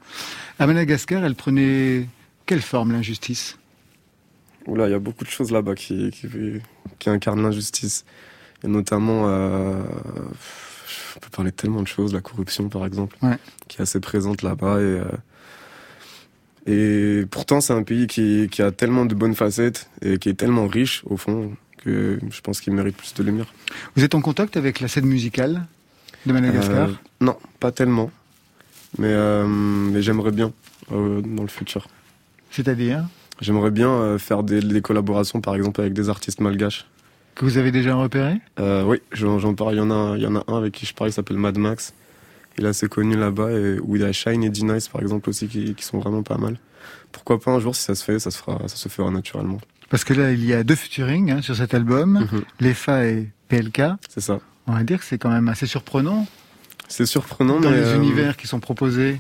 [0.58, 2.08] À Madagascar, elle prenait
[2.46, 3.58] quelle forme l'injustice?
[4.68, 6.28] Oula, il y a beaucoup de choses là-bas qui, qui,
[7.00, 8.06] qui incarnent l'injustice.
[8.64, 9.82] Et notamment, euh,
[11.16, 13.38] on peut parler de tellement de choses, la corruption par exemple, Ouais.
[13.68, 14.80] qui est assez présente là-bas.
[14.80, 15.06] Et, euh,
[16.66, 20.34] et pourtant, c'est un pays qui, qui a tellement de bonnes facettes et qui est
[20.34, 23.54] tellement riche au fond que je pense qu'il mérite plus de lumière.
[23.98, 25.66] Vous êtes en contact avec la scène musicale
[26.26, 26.88] de Madagascar?
[26.90, 28.10] Euh, Non, pas tellement.
[28.98, 30.54] Mais, euh, mais j'aimerais bien
[30.94, 31.88] euh, dans le futur.
[32.52, 33.04] C'est-à-dire?
[33.44, 36.86] J'aimerais bien euh, faire des, des collaborations, par exemple, avec des artistes malgaches.
[37.36, 38.40] Que vous avez déjà repéré?
[38.60, 39.74] Euh, oui, j'en parle.
[39.76, 41.38] Il y, en a, il y en a un avec qui je parle, il s'appelle
[41.38, 41.94] Mad Max.
[42.58, 43.52] Il est assez connu là-bas.
[43.52, 46.24] Et, où il y a Shine et D-Nice, par exemple, aussi, qui, qui sont vraiment
[46.24, 46.58] pas mal.
[47.12, 49.60] Pourquoi pas un jour, si ça se fait, ça se, fera, ça se fera naturellement.
[49.90, 52.26] Parce que là, il y a deux featuring hein, sur cet album,
[52.60, 53.82] l'EFA et PLK.
[54.10, 54.40] C'est ça.
[54.68, 56.26] On va dire que c'est quand même assez surprenant
[56.88, 57.82] C'est surprenant, dans mais.
[57.82, 59.20] les euh, univers qui sont proposés.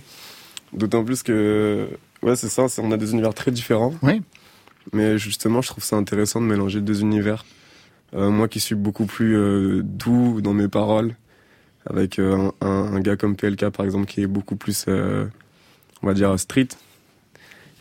[0.74, 1.90] D'autant plus que.
[2.22, 3.94] Ouais, c'est ça, on a des univers très différents.
[4.02, 4.22] Oui.
[4.92, 7.46] Mais justement, je trouve ça intéressant de mélanger deux univers.
[8.16, 11.16] Euh, moi qui suis beaucoup plus euh, doux dans mes paroles,
[11.86, 16.38] avec euh, un, gars comme PLK par exemple qui est beaucoup plus, on va dire,
[16.40, 16.70] street.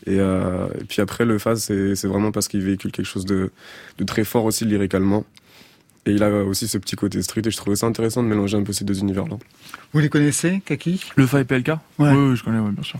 [0.05, 3.51] Et, et puis après, le phase, c'est c'est vraiment parce qu'il véhicule quelque chose de,
[3.97, 5.23] de très fort aussi lyricalement.
[6.05, 8.57] Et il a aussi ce petit côté street et je trouvais ça intéressant de mélanger
[8.57, 9.37] un peu ces deux univers-là.
[9.93, 11.01] Vous les connaissez, Kaki?
[11.15, 12.11] Le Fa et PLK Ouais.
[12.11, 12.99] Oui, oui, je connais, ouais, bien sûr.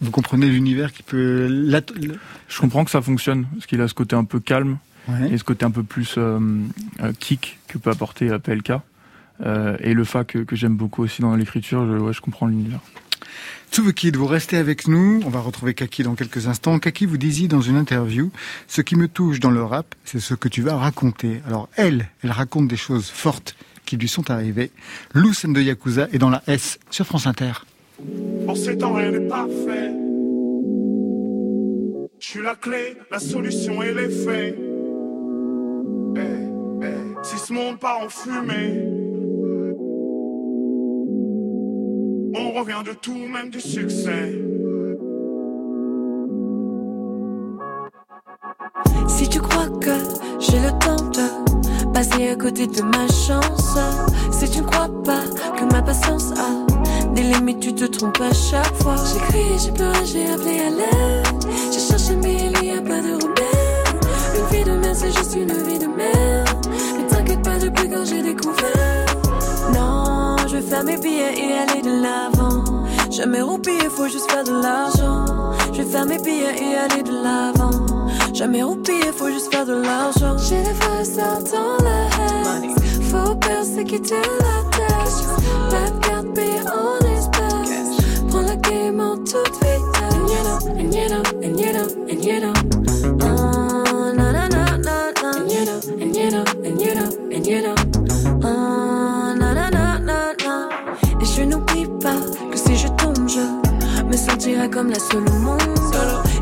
[0.00, 1.46] Vous comprenez l'univers qui peut...
[2.48, 5.32] Je comprends que ça fonctionne, parce qu'il a ce côté un peu calme Ouais.
[5.32, 6.38] et ce côté un peu plus euh,
[7.02, 8.72] euh, kick que peut apporter euh, PLK.
[9.40, 12.46] Euh, et le Fa que, que j'aime beaucoup aussi dans l'écriture, je, ouais, je comprends
[12.46, 12.80] l'univers.
[13.70, 15.20] Tsuvu Kid, vous restez avec nous.
[15.24, 16.78] On va retrouver Kaki dans quelques instants.
[16.78, 18.30] Kaki, vous disiez dans une interview,
[18.66, 21.40] ce qui me touche dans le rap, c'est ce que tu vas raconter.
[21.46, 23.54] Alors elle, elle raconte des choses fortes
[23.86, 24.70] qui lui sont arrivées.
[25.14, 27.52] Lou Sen de Yakuza est dans la S sur France Inter.
[32.20, 34.54] Je suis la clé, la solution et l'effet.
[36.16, 36.86] Eh, eh,
[37.22, 39.09] Si ce monde part en fumée,
[42.60, 44.38] revient de tout, même du succès.
[49.08, 49.96] Si tu crois que
[50.38, 53.78] j'ai le temps de passer à côté de ma chance,
[54.30, 55.22] si tu ne crois pas
[55.56, 56.50] que ma patience a
[57.14, 58.96] des limites, tu te trompes à chaque fois.
[59.10, 61.26] J'ai crié, j'ai pleuré, j'ai appelé à l'aide.
[61.72, 63.96] J'ai cherché, mais il n'y a pas de remède.
[64.36, 66.66] Une vie de merde, c'est juste une vie de merde.
[66.96, 69.06] Mais t'inquiète pas, depuis quand j'ai découvert?
[69.72, 70.19] Non,
[70.50, 72.64] je vais faire mes billets et aller de l'avant.
[73.10, 75.24] Jamais roupiller, faut juste faire de l'argent.
[75.72, 77.70] Je vais faire mes billets et aller de l'avant.
[78.34, 80.36] Jamais roupiller, faut juste faire de l'argent.
[80.38, 81.04] J'ai des vrais
[81.52, 82.74] dans la haine.
[83.10, 85.24] Faut percer, quitter la tête.
[85.70, 87.96] Pas de carte payée en espèces.
[88.28, 90.10] Prends la game en toute vitesse.
[90.10, 92.52] And you know, and you know, and you know, and you know.
[93.22, 95.30] Oh, na na na na na.
[95.38, 97.79] And you know, and you know, and you know, and you know.
[104.40, 105.60] Sentirai comme la seule au monde.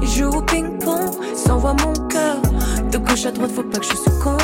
[0.02, 2.36] Je joue au ping-pong, sans voir mon cœur.
[2.92, 4.38] De gauche à droite, faut pas que je succombe.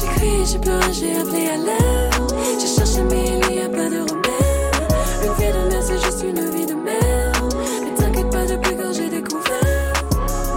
[0.00, 2.60] J'ai crié, j'ai pleuré, j'ai appelé à l'aide.
[2.60, 4.84] J'ai cherché, mais il n'y a pas de remède.
[5.24, 7.54] Une vie de merde, c'est juste une vie de merde.
[7.82, 9.92] Mais t'inquiète pas, depuis quand j'ai découvert?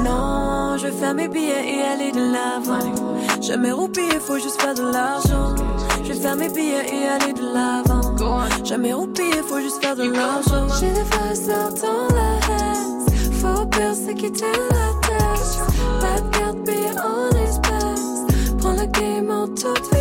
[0.03, 2.93] Non, je vais faire mes billets et aller de l'avant.
[3.41, 5.55] Jamais roupiller, faut juste faire de l'argent.
[6.03, 7.93] Je vais faire mes billets et aller de l'avant.
[8.63, 10.67] Jamais roupiller, faut juste faire de l'argent.
[10.79, 13.05] J'ai des sorts dans la haine.
[13.33, 15.59] Faut percer, quitter la tête.
[16.01, 18.57] Pas de carte en espèces.
[18.59, 19.92] Prends la game en toute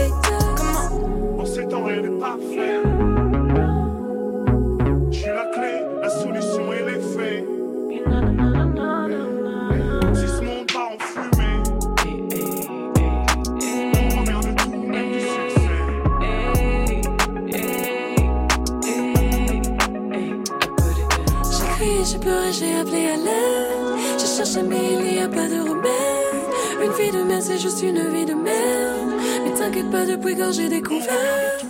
[27.62, 29.12] juste une vie de merde.
[29.44, 31.60] Mais t'inquiète pas, depuis quand j'ai découvert?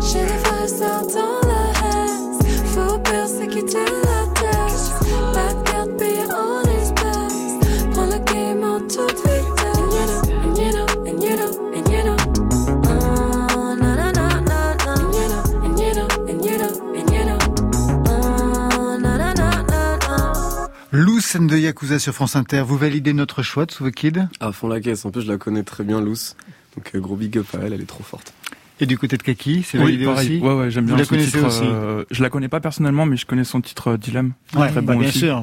[0.00, 2.38] J'ai vrais sorts dans la haine.
[2.74, 4.51] Faut percer, quitter la tête.
[21.32, 22.60] Sen de Yakuza sur France Inter.
[22.60, 24.28] Vous validez notre choix, Tsuvu Kid?
[24.40, 25.06] À fond la caisse.
[25.06, 26.36] En plus, je la connais très bien, Luce.
[26.76, 28.34] Donc, euh, gros big up à elle, elle est trop forte.
[28.80, 30.28] Et du côté de Kaki, c'est Oui, validé pareil.
[30.36, 30.46] aussi?
[30.46, 31.62] Ouais, ouais, j'aime Vous bien la connaissez titre, aussi?
[31.64, 34.32] euh, je la connais pas personnellement, mais je connais son titre euh, Dilemme.
[34.54, 35.20] Ouais, très bah, bon bien aussi.
[35.20, 35.42] sûr.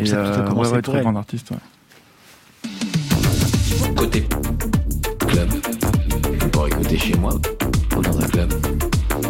[0.00, 1.50] Et ça euh, commencé ouais, ouais, très grand artiste.
[1.50, 2.70] Ouais.
[3.96, 4.28] Côté
[5.28, 5.48] club.
[6.52, 7.40] Pour écouter chez moi
[7.96, 8.52] ou dans un club.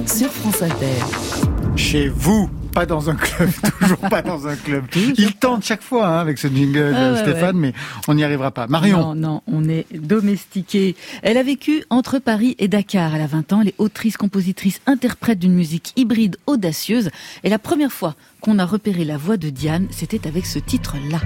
[0.07, 1.77] Sur France Inter.
[1.77, 4.85] Chez vous pas dans un club, toujours pas dans un club.
[5.19, 7.75] Il tente chaque fois hein, avec ce jingle, Ah ouais, Stéphane, mais
[8.09, 8.67] on n'y arrivera pas.
[8.67, 10.97] Marion, Non, non, on est domestiqué.
[11.23, 13.15] Elle a vécu entre Paris et Dakar.
[13.15, 13.61] Elle a 20 ans.
[13.61, 17.11] Elle est autrice, compositrice, interprète d'une musique hybride audacieuse.
[17.45, 21.21] Et la première fois qu'on a repéré la voix de Diane, c'était avec ce titre-là.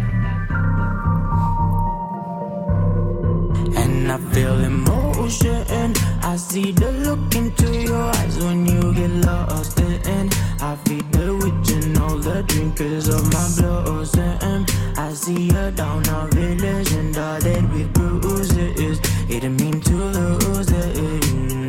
[3.77, 5.93] And I feel emotion.
[6.37, 10.29] I see the look into your eyes when you get lost in.
[10.61, 14.43] I feel the witch and all the drinkers of my blood.
[14.43, 19.01] And I see her down our village and dotted with bruises.
[19.31, 21.25] It didn't mean to lose it.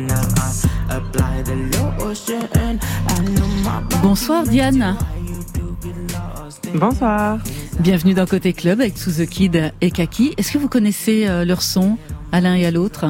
[0.06, 2.46] Now I apply the lotion.
[2.52, 4.98] I know my Bonsoir Diane.
[6.74, 7.38] Bonsoir.
[7.80, 10.34] Bienvenue dans Côté Club avec Sous the Kid et Kaki.
[10.36, 11.96] Est-ce que vous connaissez euh, leur son
[12.32, 13.06] à l'un et à l'autre?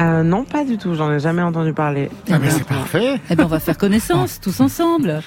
[0.00, 0.94] Euh, non, pas du tout.
[0.94, 2.08] J'en ai jamais entendu parler.
[2.30, 3.20] Ah ben c'est parfait.
[3.30, 5.22] Eh ben, on va faire connaissance tous ensemble.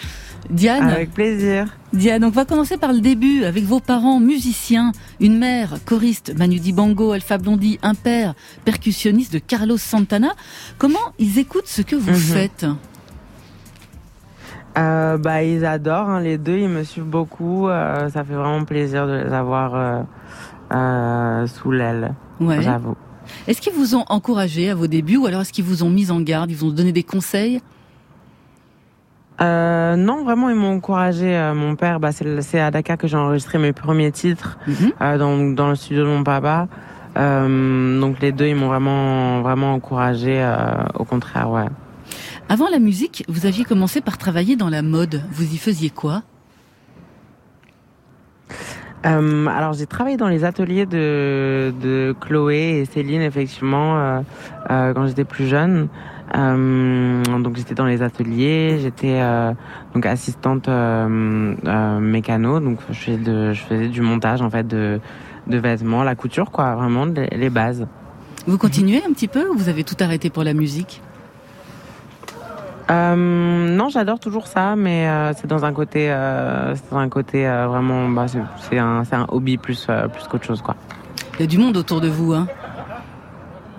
[0.49, 0.89] Diane.
[0.89, 1.67] Avec plaisir.
[1.93, 6.57] Diane, on va commencer par le début avec vos parents musiciens, une mère choriste Manu
[6.59, 8.33] Dibango, Alpha Blondie, un père
[8.65, 10.29] percussionniste de Carlos Santana.
[10.77, 12.15] Comment ils écoutent ce que vous Mhm.
[12.15, 12.65] faites?
[14.77, 16.09] Euh, bah, ils adorent.
[16.09, 17.67] hein, les deux, ils me suivent beaucoup.
[17.67, 20.01] euh, ça fait vraiment plaisir de les avoir euh,
[20.73, 22.13] euh, sous l'aile.
[22.39, 22.61] Ouais.
[22.61, 22.95] J'avoue.
[23.47, 26.11] Est-ce qu'ils vous ont encouragé à vos débuts ou alors est-ce qu'ils vous ont mis
[26.11, 27.61] en garde, ils vous ont donné des conseils?
[29.41, 31.35] Euh, non, vraiment, ils m'ont encouragé.
[31.35, 34.59] euh, mon père, bah, c'est à Dakar que j'ai enregistré mes premiers titres
[35.01, 36.67] euh, dans, dans le studio de mon papa.
[37.15, 40.47] Donc les deux, ils m'ont vraiment, vraiment encouragé.
[40.97, 41.65] au contraire, ouais.
[42.49, 45.23] Avant la musique, vous aviez commencé par travailler dans la mode.
[45.31, 46.23] Vous y faisiez quoi?
[49.05, 54.21] Euh, alors j'ai travaillé dans les ateliers de, de Chloé et Céline effectivement euh,
[54.69, 55.87] euh, quand j'étais plus jeune.
[56.35, 59.51] Euh, donc j'étais dans les ateliers, j'étais euh,
[59.93, 65.01] donc assistante euh, mécano, donc je faisais, de, je faisais du montage en fait de,
[65.47, 67.85] de vêtements, la couture quoi, vraiment les, les bases.
[68.47, 71.01] Vous continuez un petit peu ou vous avez tout arrêté pour la musique?
[72.91, 73.15] Euh,
[73.75, 77.47] non, j'adore toujours ça, mais euh, c'est dans un côté, euh, c'est dans un côté
[77.47, 78.25] euh, vraiment, bah,
[78.69, 80.75] c'est un, c'est un hobby plus, euh, plus qu'autre chose quoi.
[81.35, 82.47] Il y a du monde autour de vous, hein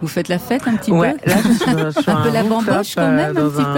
[0.01, 2.29] Vous faites la fête un petit Ouais, peu là, je suis- je suis Un peu
[2.29, 3.73] un la bamboche quand euh, même, un petit un-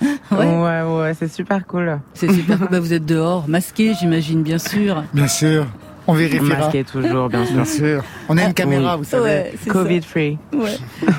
[0.00, 0.06] peu?
[0.36, 1.98] Ouais, ouais, c'est super cool.
[2.14, 2.68] C'est super cool.
[2.70, 5.02] Bah, vous êtes dehors, masqué, j'imagine, bien sûr.
[5.12, 5.66] Bien sûr.
[6.06, 6.58] On vérifiera.
[6.60, 7.54] Masqué toujours, bien sûr.
[7.56, 8.02] Bien sûr.
[8.28, 9.22] On a une caméra, vous savez.
[9.24, 10.08] Ouais, Covid ça.
[10.08, 10.38] free.
[10.52, 10.76] Ouais.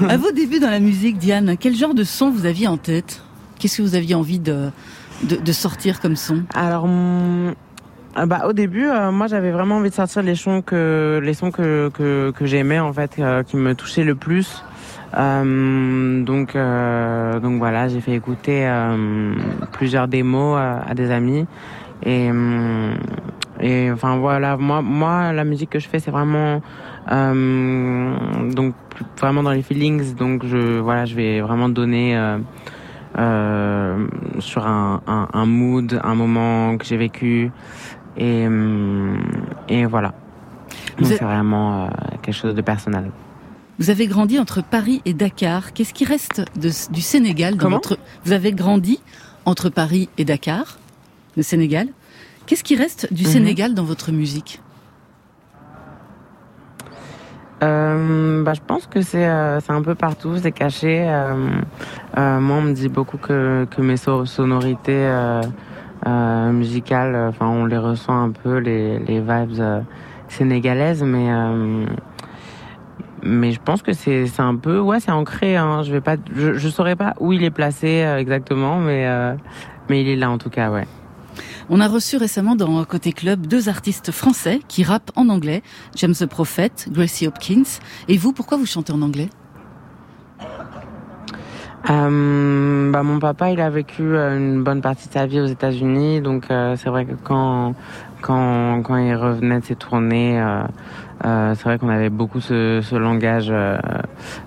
[0.10, 3.21] à vos débuts dans la musique, Diane, quel genre de son vous aviez en tête?
[3.62, 4.71] Qu'est-ce que vous aviez envie de,
[5.21, 6.45] de, sortir comme son?
[6.56, 6.88] Alors,
[8.15, 11.36] ah bah, au début, euh, moi, j'avais vraiment envie de sortir les sons que, les
[11.36, 14.63] sons que, que, j'aimais, en fait, euh, qui me touchaient le plus.
[15.15, 16.58] Euh, donc,
[17.43, 18.67] donc voilà, j'ai fait écouter
[19.74, 21.45] plusieurs démos à des amis.
[22.04, 22.95] Et, hum,
[23.60, 26.63] et enfin voilà, moi, moi, la musique que je fais, c'est vraiment
[27.12, 28.74] donc
[29.19, 30.15] vraiment dans les feelings.
[30.15, 32.17] Donc je voilà, je vais vraiment donner
[33.17, 34.08] euh,
[34.39, 37.52] sur un, un, un mood, un moment que j'ai vécu.
[38.17, 39.19] Et, hum,
[39.69, 40.13] et voilà.
[40.97, 41.88] Vous Donc c'est vraiment euh,
[42.21, 43.12] quelque chose de personnel.
[43.80, 45.74] Vous avez grandi entre Paris et Dakar.
[45.74, 47.97] Qu'est-ce qui reste de, du Sénégal dans Comment votre...
[48.26, 49.00] Vous avez grandi
[49.45, 50.78] entre Paris et Dakar,
[51.36, 51.88] le Sénégal.
[52.45, 53.30] Qu'est-ce qui reste du Mhm.
[53.30, 54.62] Sénégal dans votre musique?
[57.63, 61.06] Euh, bah, je pense que c'est euh, un peu partout, c'est caché.
[61.08, 61.34] Euh,
[62.17, 65.41] euh, moi, on me dit beaucoup que, que mes so- sonorités euh,
[66.08, 69.62] euh, musicales, enfin, on les ressent un peu, les, les vibes
[70.28, 71.30] sénégalaises, mais
[73.24, 75.56] mais je pense que c'est un peu, ouais, c'est ancré.
[75.56, 79.08] Hein, je vais pas, je, je saurais pas où il est placé exactement, mais
[79.89, 80.88] mais il est là en tout cas, ouais.
[81.69, 85.63] On a reçu récemment dans Côté Club deux artistes français qui rappent en anglais,
[85.95, 87.79] James the Prophet, Gracie Hopkins.
[88.07, 89.29] Et vous, pourquoi vous chantez en anglais?
[91.89, 95.47] Euh, bah, mon papa, il a vécu euh, une bonne partie de sa vie aux
[95.47, 97.73] États-Unis, donc euh, c'est vrai que quand
[98.21, 100.39] quand quand il revenait de ses tournées,
[101.23, 103.77] euh, c'est vrai qu'on avait beaucoup ce, ce langage euh,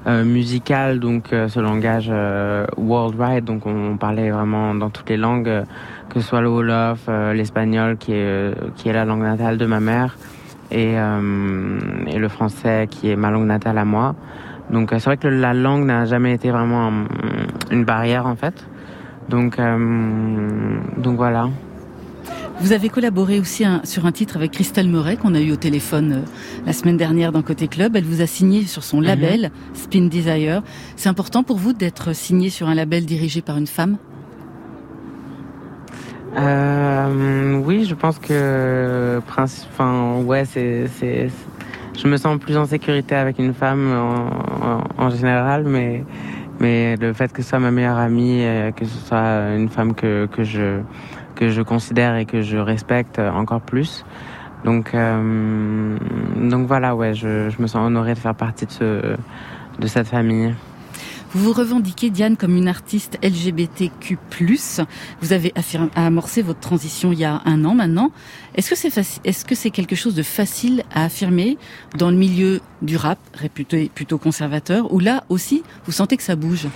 [0.07, 5.17] euh, musical, donc euh, ce langage euh, worldwide, donc on, parlait vraiment dans toutes les
[5.17, 5.65] langues, euh,
[6.09, 9.81] que ce soit le wolof, l'espagnol qui est qui est la langue natale de ma
[9.81, 10.17] mère,
[10.71, 14.15] et et le français qui est ma langue natale à moi.
[14.71, 16.91] Donc c'est vrai que la langue n'a jamais été vraiment
[17.71, 18.67] une barrière en fait.
[19.29, 19.59] Donc
[20.99, 21.49] donc voilà.
[22.61, 25.57] Vous avez collaboré aussi un- sur un titre avec Christelle Meuret qu'on a eu au
[25.57, 26.21] téléphone euh,
[26.67, 27.97] la semaine dernière dans Côté Club.
[27.97, 30.63] Elle vous a signé sur son label Spin Desire.
[30.97, 33.99] C'est important pour vous d'être signé sur un label dirigé par une femme?
[36.37, 41.29] Euh, oui, je pense que, enfin, ouais, c'est, c'est,
[41.97, 43.93] je me sens plus en sécurité avec une femme
[44.99, 46.03] en, général, mais,
[46.59, 48.43] mais le fait que ce soit ma meilleure amie,
[48.75, 50.81] que ce soit une femme que, que je,
[51.35, 54.05] que je considère et que je respecte encore plus.
[54.65, 55.99] Donc, euh,
[56.37, 59.17] donc voilà, ouais, je, me sens honorée de faire partie de, ce,
[59.79, 60.55] de cette famille.
[61.35, 64.17] Vous vous revendiquez, Diane, comme une artiste LGBTQ+.
[65.21, 65.53] Vous avez
[65.97, 68.13] amorcé votre transition il y a un an maintenant.
[68.55, 71.59] Est-ce que c'est est-ce que c'est quelque chose de facile à affirmer
[71.99, 76.37] dans le milieu du rap, réputé plutôt conservateur, ou là aussi, vous sentez que ça
[76.37, 76.69] bouge?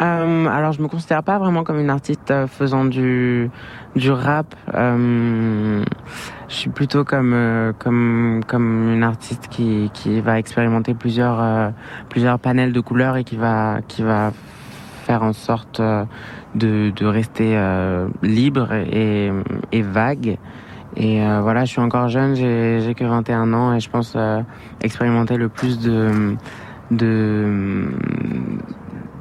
[0.00, 3.50] Euh, alors, je me considère pas vraiment comme une artiste euh, faisant du
[3.96, 4.54] rap.
[4.74, 5.84] Euh,
[6.48, 11.72] je suis plutôt comme comme comme une artiste qui qui va expérimenter plusieurs
[12.08, 14.32] plusieurs panels de couleurs et qui va qui va
[15.04, 17.58] faire en sorte de de rester
[18.22, 20.38] libre et vague.
[20.96, 24.16] Et voilà, je suis encore jeune, j'ai j'ai que 21 ans et je pense
[24.80, 26.36] expérimenter le plus de
[26.92, 27.88] de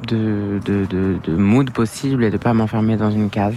[0.05, 3.55] de, de, de, de mood possible et de pas m'enfermer dans une case.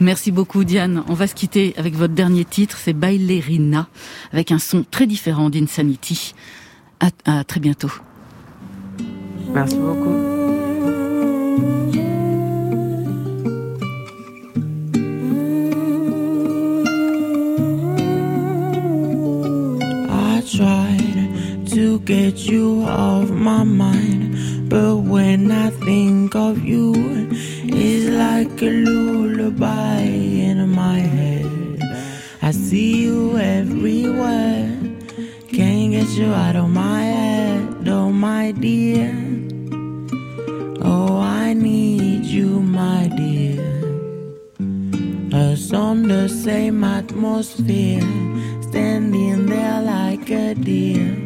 [0.00, 1.02] Merci beaucoup Diane.
[1.08, 3.86] On va se quitter avec votre dernier titre, c'est Bailerina,
[4.32, 6.34] avec un son très différent d'Insanity.
[7.00, 7.08] À,
[7.40, 7.90] à très bientôt.
[9.52, 10.16] Merci beaucoup.
[20.08, 24.51] I tried to get you off my mind.
[24.72, 26.94] But when I think of you,
[27.62, 31.78] it's like a lullaby in my head.
[32.40, 34.74] I see you everywhere.
[35.52, 39.12] Can't get you out of my head, oh my dear.
[40.80, 43.60] Oh, I need you, my dear.
[45.34, 48.00] Us on the same atmosphere,
[48.62, 51.21] standing there like a deer.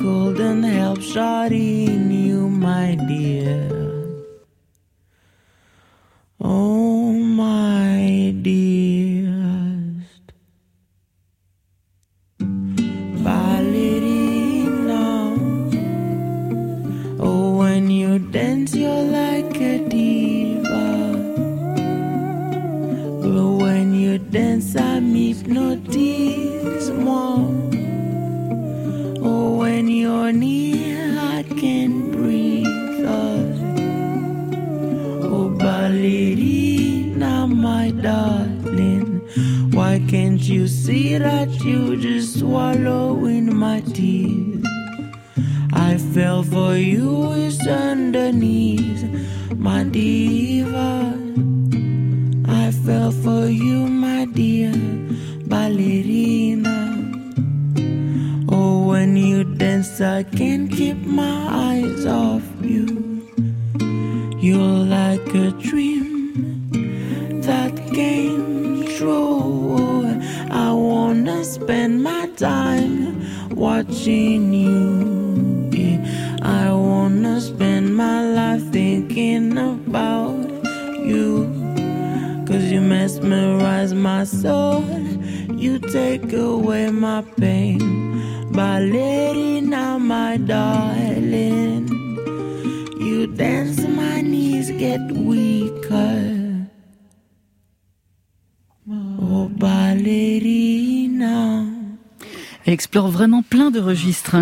[0.00, 3.68] Couldn't help shouting you, my dear.
[6.40, 8.79] Oh, my dearest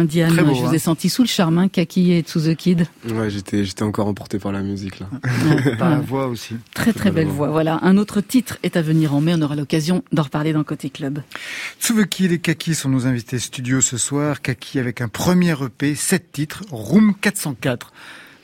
[0.09, 0.34] Diane.
[0.34, 0.72] Beau, Je vous hein.
[0.72, 2.86] ai senti sous le charme, hein, Kaki et To The Kid.
[3.09, 5.09] Ouais, j'étais, j'étais encore emporté par la musique, là.
[5.78, 6.56] Par la voix aussi.
[6.74, 7.48] Très très belle voix.
[7.48, 9.34] Voilà, un autre titre est à venir en mai.
[9.36, 11.20] On aura l'occasion d'en reparler dans Côté Club.
[11.80, 14.42] Tsuveki et Kaki sont nos invités studio ce soir.
[14.42, 17.92] Kaki avec un premier EP, 7 titres, Room 404.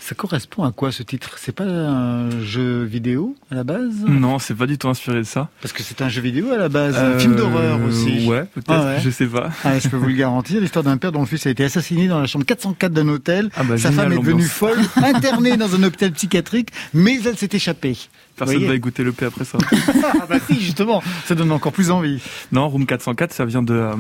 [0.07, 1.39] Ça correspond à quoi ce titre?
[1.39, 4.05] C'est pas un jeu vidéo à la base?
[4.07, 5.49] Non, c'est pas du tout inspiré de ça.
[5.63, 8.27] Parce que c'est un jeu vidéo à la base, un film d'horreur aussi.
[8.27, 9.01] Euh, Ouais, peut-être, Ah ouais.
[9.03, 9.49] je sais pas.
[9.65, 12.07] Ah, je peux vous le garantir, l'histoire d'un père dont le fils a été assassiné
[12.07, 13.49] dans la chambre 404 d'un hôtel.
[13.57, 17.49] Ah bah, Sa femme est devenue folle, internée dans un hôpital psychiatrique, mais elle s'est
[17.53, 17.97] échappée.
[18.37, 19.57] Personne Voyez va écouter le P après ça.
[20.21, 22.21] ah bah si, justement, ça donne encore plus envie.
[22.53, 23.95] Non, Room 404, ça vient de, euh,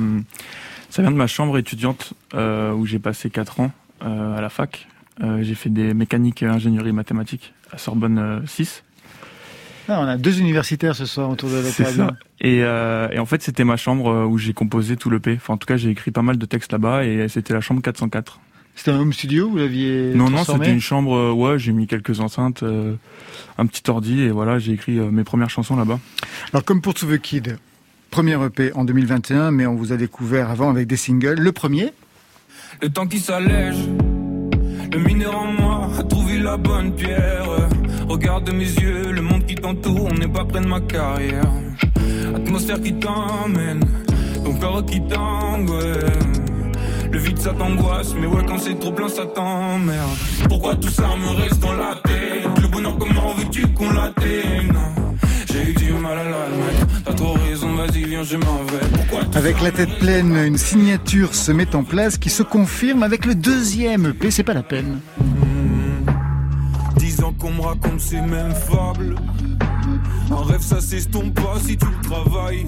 [0.90, 3.72] ça vient de ma chambre étudiante euh, où j'ai passé 4 ans
[4.04, 4.86] euh, à la fac.
[5.22, 8.82] Euh, j'ai fait des mécaniques, euh, ingénierie, mathématiques à Sorbonne euh, 6.
[9.88, 11.96] Ah, on a deux universitaires ce soir autour de la table.
[11.96, 12.10] ça.
[12.40, 15.34] Et, euh, et en fait, c'était ma chambre euh, où j'ai composé tout le P.
[15.36, 17.82] Enfin, en tout cas, j'ai écrit pas mal de textes là-bas et c'était la chambre
[17.82, 18.40] 404.
[18.76, 21.14] C'était un home studio Vous l'aviez Non, non, c'était une chambre.
[21.16, 22.94] euh, ouais, j'ai mis quelques enceintes, euh,
[23.58, 26.00] un petit ordi et voilà, j'ai écrit euh, mes premières chansons là-bas.
[26.52, 27.58] Alors comme pour To The Kid,
[28.10, 31.38] premier EP en 2021, mais on vous a découvert avant avec des singles.
[31.38, 31.92] Le premier,
[32.82, 33.76] Le temps qui s'allège,
[34.94, 37.48] le mineur en moi a trouvé la bonne pierre.
[38.08, 41.50] Regarde mes yeux, le monde qui t'entoure, on n'est pas près de ma carrière.
[42.34, 43.80] Atmosphère qui t'emmène,
[44.44, 45.70] ton corps qui tangue.
[47.10, 50.16] Le vide ça t'angoisse, mais ouais quand c'est trop plein ça t'emmerde.
[50.48, 52.62] Pourquoi tout ça me reste dans la tête?
[52.62, 54.72] Le bonheur comment veux-tu qu'on l'atteigne?
[55.54, 59.38] J'ai eu du mal à l'admettre, t'as trop raison, vas-y viens je m'en vais.
[59.38, 63.36] Avec la tête pleine, une signature se met en place qui se confirme avec le
[63.36, 64.32] deuxième EP.
[64.32, 64.98] C'est pas la peine.
[66.96, 69.14] Dix ans qu'on me raconte ces mêmes fables.
[70.32, 72.66] Un rêve, ça s'estompe pas si tu le travailles.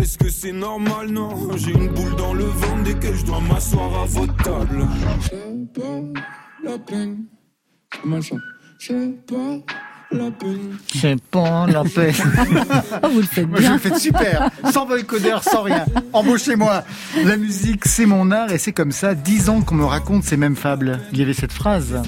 [0.00, 1.08] Est-ce que c'est normal?
[1.10, 4.86] Non, j'ai une boule dans le ventre dès que je dois m'asseoir à votre table.
[5.22, 6.20] C'est pas
[6.62, 7.24] la peine,
[8.04, 8.36] machin.
[8.78, 9.58] C'est pas
[10.12, 10.76] la peine.
[10.92, 12.14] C'est pas la peine.
[13.02, 13.72] Oh, vous le faites Moi, je bien.
[13.74, 15.84] le fais super, sans vocodeur, sans rien.
[16.12, 16.82] Embauchez-moi.
[17.24, 19.14] La musique, c'est mon art et c'est comme ça.
[19.14, 20.98] Dix ans qu'on me raconte ces mêmes fables.
[21.12, 22.02] Il y avait cette phrase.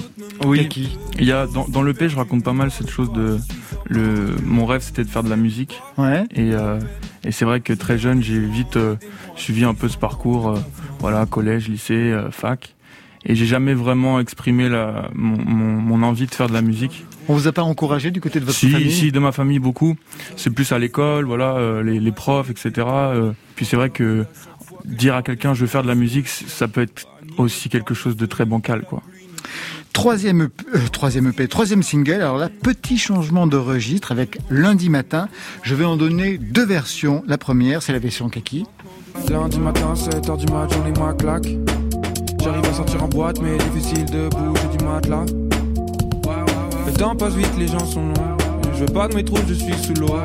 [0.45, 0.63] Oui.
[0.63, 0.97] Kaki.
[1.19, 3.39] Il y a dans, dans l'EP, je raconte pas mal cette chose de
[3.85, 4.35] le.
[4.43, 5.81] Mon rêve, c'était de faire de la musique.
[5.97, 6.23] Ouais.
[6.31, 6.79] Et, euh,
[7.23, 8.95] et c'est vrai que très jeune, j'ai vite euh,
[9.35, 10.59] suivi un peu ce parcours, euh,
[10.99, 12.75] voilà, collège, lycée, euh, fac.
[13.25, 17.05] Et j'ai jamais vraiment exprimé la, mon, mon, mon envie de faire de la musique.
[17.29, 19.59] On vous a pas encouragé du côté de votre si, famille si, de ma famille
[19.59, 19.95] beaucoup.
[20.35, 22.71] C'est plus à l'école, voilà, euh, les, les profs, etc.
[22.87, 24.25] Euh, puis c'est vrai que
[24.85, 27.07] dire à quelqu'un je veux faire de la musique, ça peut être
[27.37, 29.01] aussi quelque chose de très bancal, quoi.
[29.93, 32.13] Troisième EP, euh, troisième EP, troisième single.
[32.13, 35.29] Alors là, petit changement de registre avec lundi matin.
[35.61, 37.23] Je vais en donner deux versions.
[37.27, 38.65] La première, c'est la version Kaki.
[39.29, 41.47] Lundi matin, 7h du mat, j'en ai ma claque.
[42.43, 45.25] J'arrive à sortir en boîte, mais difficile de bouger du matelas.
[46.85, 48.37] Le temps passe vite, les gens sont longs.
[48.73, 50.15] Je veux pas de métro, je suis sous l'eau.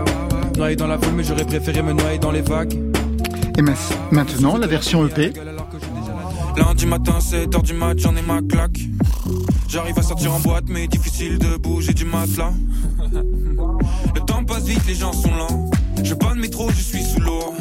[0.57, 2.75] Noyé dans la foule, mais j'aurais préféré me noyer dans les vagues.
[3.57, 3.73] Et ma-
[4.11, 5.33] maintenant, la version EP.
[6.57, 8.79] Lundi matin, 7h du mat, j'en ai ma claque.
[9.69, 12.53] J'arrive à sortir en boîte, mais difficile de bouger du matelas.
[13.13, 15.71] Le temps passe vite, les gens sont lents.
[16.03, 17.55] Je veux pas de métro, je suis sous l'eau.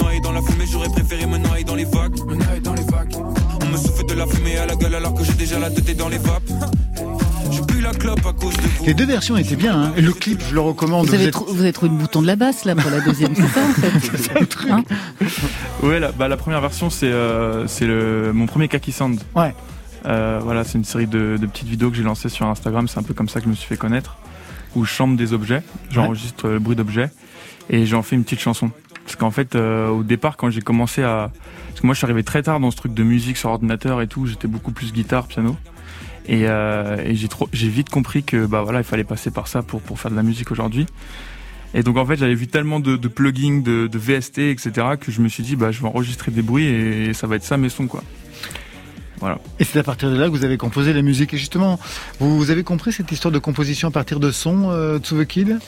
[0.00, 2.18] Noyé dans la fumée, j'aurais préféré me noyer dans les vagues.
[2.28, 3.14] Me noyer dans les vagues.
[3.62, 5.96] On me souffle de la fumée à la gueule alors que j'ai déjà la tête
[5.96, 6.50] dans les vapes.
[8.84, 9.80] Les deux versions étaient bien.
[9.80, 9.92] Hein.
[9.96, 11.06] Le clip, je le recommande.
[11.06, 13.00] Vous avez, êtes- trou- vous avez trouvé le bouton de la basse là pour la
[13.00, 14.84] deuxième, c'est ça en fait Hein
[15.82, 19.20] Ouais, la, bah, la première version, c'est euh, c'est le mon premier Kaki Sound.
[19.34, 19.54] Ouais.
[20.06, 22.86] Euh, voilà, c'est une série de, de petites vidéos que j'ai lancées sur Instagram.
[22.88, 24.16] C'est un peu comme ça que je me suis fait connaître.
[24.74, 27.10] Où je chante des objets, j'enregistre le bruit d'objets
[27.70, 28.70] et j'en fais une petite chanson.
[29.04, 31.30] Parce qu'en fait, euh, au départ, quand j'ai commencé à,
[31.68, 34.02] parce que moi, je suis arrivé très tard dans ce truc de musique sur ordinateur
[34.02, 34.26] et tout.
[34.26, 35.56] J'étais beaucoup plus guitare, piano.
[36.28, 39.46] Et, euh, et j'ai trop, j'ai vite compris que bah voilà, il fallait passer par
[39.48, 40.86] ça pour pour faire de la musique aujourd'hui.
[41.74, 44.70] Et donc en fait, j'avais vu tellement de, de plugins, de, de VST, etc.,
[45.00, 47.44] que je me suis dit bah je vais enregistrer des bruits et ça va être
[47.44, 48.02] ça mes sons quoi.
[49.20, 49.38] Voilà.
[49.58, 51.32] Et c'est à partir de là que vous avez composé la musique.
[51.32, 51.78] Et justement,
[52.20, 55.26] vous, vous avez compris cette histoire de composition à partir de sons, euh, To The
[55.26, 55.58] Kid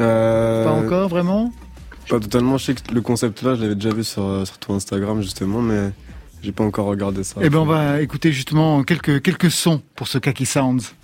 [0.00, 1.52] Euh, Pas encore, vraiment?
[2.08, 2.58] Pas totalement.
[2.58, 5.22] Je sais que le concept là, je l'avais déjà vu sur, euh, sur ton Instagram
[5.22, 5.92] justement, mais
[6.44, 7.40] j'ai pas encore regardé ça.
[7.42, 10.94] Eh ben, on va écouter justement quelques, quelques sons pour ce Kaki Sounds.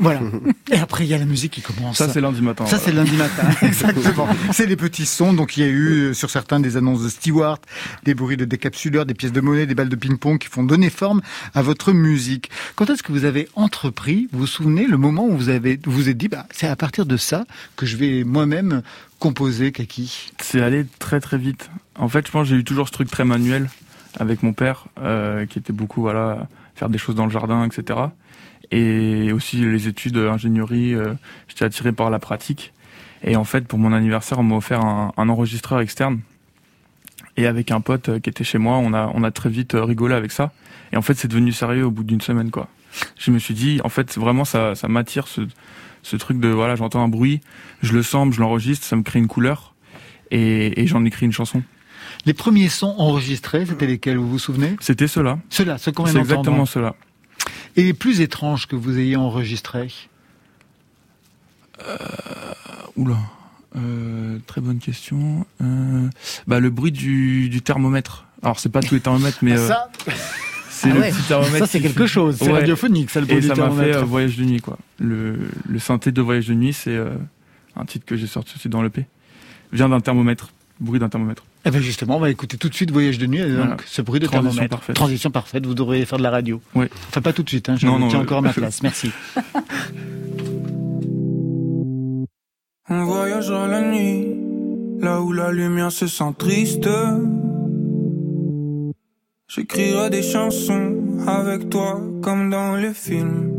[0.00, 0.20] Voilà.
[0.72, 1.96] Et après, il y a la musique qui commence.
[1.96, 2.66] Ça c'est lundi matin.
[2.66, 4.28] Ça, c'est lundi matin, exactement.
[4.52, 5.32] C'est des petits sons.
[5.32, 7.58] Donc, il y a eu euh, sur certains des annonces de Stewart,
[8.04, 10.90] des bruits de décapsuleurs, des pièces de monnaie, des balles de ping-pong qui font donner
[10.90, 11.20] forme
[11.54, 12.50] à votre musique.
[12.76, 15.92] Quand est-ce que vous avez entrepris, vous vous souvenez, le moment où vous avez, vous
[15.92, 17.44] vous êtes dit, bah, c'est à partir de ça
[17.76, 18.82] que je vais moi-même
[19.18, 20.32] composer Kaki?
[20.40, 21.70] C'est allé très très vite.
[21.96, 23.68] En fait, je pense j'ai eu toujours ce truc très manuel
[24.18, 27.98] avec mon père, euh, qui était beaucoup voilà faire des choses dans le jardin, etc.
[28.70, 31.14] Et aussi les études ingénierie, euh,
[31.48, 32.72] j'étais attiré par la pratique.
[33.22, 36.20] Et en fait, pour mon anniversaire, on m'a offert un, un enregistreur externe.
[37.36, 39.74] Et avec un pote euh, qui était chez moi, on a on a très vite
[39.74, 40.52] euh, rigolé avec ça.
[40.92, 42.68] Et en fait, c'est devenu sérieux au bout d'une semaine, quoi.
[43.18, 45.42] Je me suis dit, en fait, vraiment, ça ça m'attire ce
[46.02, 47.40] ce truc de voilà, j'entends un bruit,
[47.82, 49.74] je le sens, je l'enregistre, ça me crée une couleur
[50.30, 51.62] et, et j'en écris une chanson.
[52.24, 54.76] Les premiers sons enregistrés, c'était lesquels, vous vous souvenez?
[54.80, 55.38] C'était ceux-là.
[55.50, 56.94] Ceux-là, ceux qu'on vient C'est exactement ceux-là.
[57.76, 59.92] Et les plus étranges que vous ayez enregistrés
[62.96, 63.16] Oula.
[63.76, 65.46] Euh, très bonne question.
[65.62, 66.08] Euh,
[66.46, 69.68] bah, le bruit du, du thermomètre Alors c'est pas tous les thermomètres, mais Ah, euh,
[69.68, 69.88] ça,
[70.70, 71.10] c'est Ah le ouais.
[71.10, 71.58] petit thermomètre.
[71.58, 72.36] Ça, c'est quelque fait- chose.
[72.38, 74.78] C'est radiophonique, ça, le bruit Et du ça m'a fait euh, Voyage de nuit, quoi.
[74.98, 75.38] Le,
[75.68, 77.10] le synthé de Voyage de nuit, c'est euh,
[77.76, 79.06] un titre que j'ai sorti aussi dans l'EP.
[79.72, 80.48] Vient d'un thermomètre,
[80.80, 81.44] bruit d'un thermomètre.
[81.64, 83.76] Eh ben justement, on va écouter tout de suite Voyage de nuit, et donc Voilà.
[83.86, 84.70] ce bruit de Transition thermomètre.
[84.76, 84.96] parfaite.
[84.96, 86.60] Transition parfaite, vous devriez faire de la radio.
[86.74, 86.86] Oui.
[87.08, 88.82] Enfin, pas tout de suite, hein, je Non, non, tiens euh, encore à ma place.
[88.82, 89.10] Merci.
[92.90, 94.26] On voyagera la nuit,
[95.00, 96.88] là où la lumière se sent triste.
[99.48, 100.96] J'écrirai des chansons
[101.26, 103.52] avec toi comme dans les films.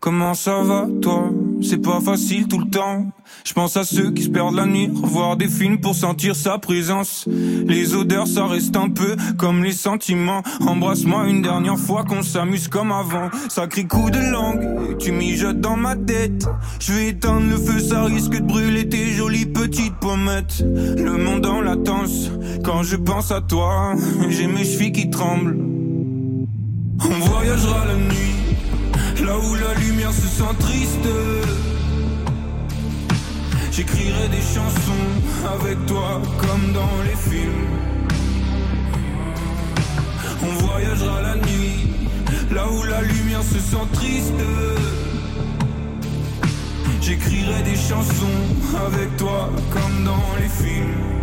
[0.00, 1.30] Comment ça va toi?
[1.60, 3.06] C'est pas facile tout le temps.
[3.44, 6.58] Je pense à ceux qui se perdent la nuit, revoir des films pour sentir sa
[6.58, 7.26] présence.
[7.66, 10.42] Les odeurs, ça reste un peu comme les sentiments.
[10.60, 13.28] Embrasse-moi une dernière fois qu'on s'amuse comme avant.
[13.48, 16.46] Sacré coup de langue, tu mijotes dans ma tête.
[16.80, 20.60] Je vais éteindre le feu, ça risque de brûler tes jolies petites pommettes.
[20.60, 22.30] Le monde en latence,
[22.64, 23.94] quand je pense à toi,
[24.28, 25.56] j'ai mes chevilles qui tremblent.
[27.00, 28.34] On voyagera la nuit,
[29.24, 31.08] là où la lumière se sent triste.
[33.72, 35.08] J'écrirai des chansons
[35.54, 37.68] avec toi comme dans les films.
[40.42, 41.88] On voyagera la nuit,
[42.52, 44.34] là où la lumière se sent triste.
[47.00, 48.40] J'écrirai des chansons
[48.86, 51.17] avec toi comme dans les films.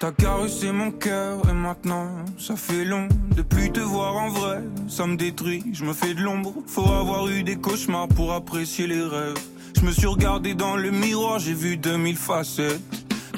[0.00, 4.62] T'as caressé mon cœur et maintenant ça fait long de plus te voir en vrai.
[4.88, 6.54] Ça me détruit, je me fais de l'ombre.
[6.66, 9.36] Faut avoir eu des cauchemars pour apprécier les rêves.
[9.78, 12.80] Je me suis regardé dans le miroir, j'ai vu 2000 facettes.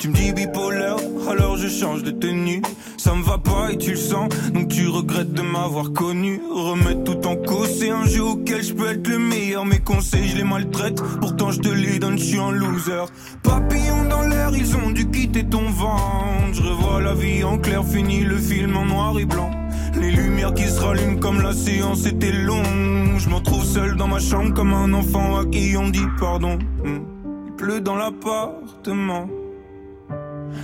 [0.03, 0.97] Tu me dis bipolaire,
[1.31, 2.61] alors je change de tenue.
[2.97, 6.41] Ça me va pas et tu le sens, donc tu regrettes de m'avoir connu.
[6.51, 9.65] Remettre tout en cause, c'est un jeu auquel je peux être le meilleur.
[9.65, 13.05] Mes conseils, je les maltraite, pourtant je te les donne, je suis un loser.
[13.45, 16.53] Papillons dans l'air, ils ont dû quitter ton ventre.
[16.53, 19.53] Je revois la vie en clair, fini le film en noir et blanc.
[20.01, 23.19] Les lumières qui se rallument comme la séance était longue.
[23.19, 26.59] Je me retrouve seul dans ma chambre comme un enfant à qui on dit pardon.
[26.83, 27.03] Hmm.
[27.47, 29.29] Il pleut dans l'appartement.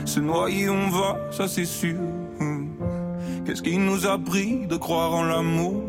[0.05, 1.97] Se noyer on va, ça c'est sûr.
[3.45, 5.83] Qu'est-ce qui nous a pris de croire en l'amour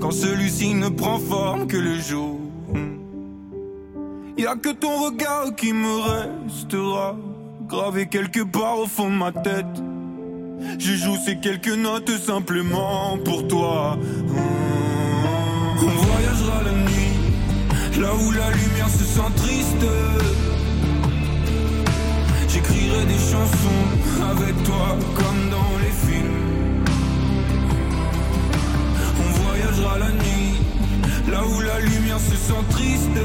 [0.00, 2.38] quand celui-ci ne prend forme que le jour?
[4.36, 7.16] Y a que ton regard qui me restera
[7.66, 9.66] gravé quelque part au fond de ma tête.
[10.78, 13.98] Je joue ces quelques notes simplement pour toi.
[15.80, 19.86] On voyagera la nuit, là où la lumière se sent triste.
[22.48, 23.84] J'écrirai des chansons
[24.30, 26.84] avec toi comme dans les films.
[29.20, 30.54] On voyagera la nuit,
[31.30, 33.18] là où la lumière se sent triste.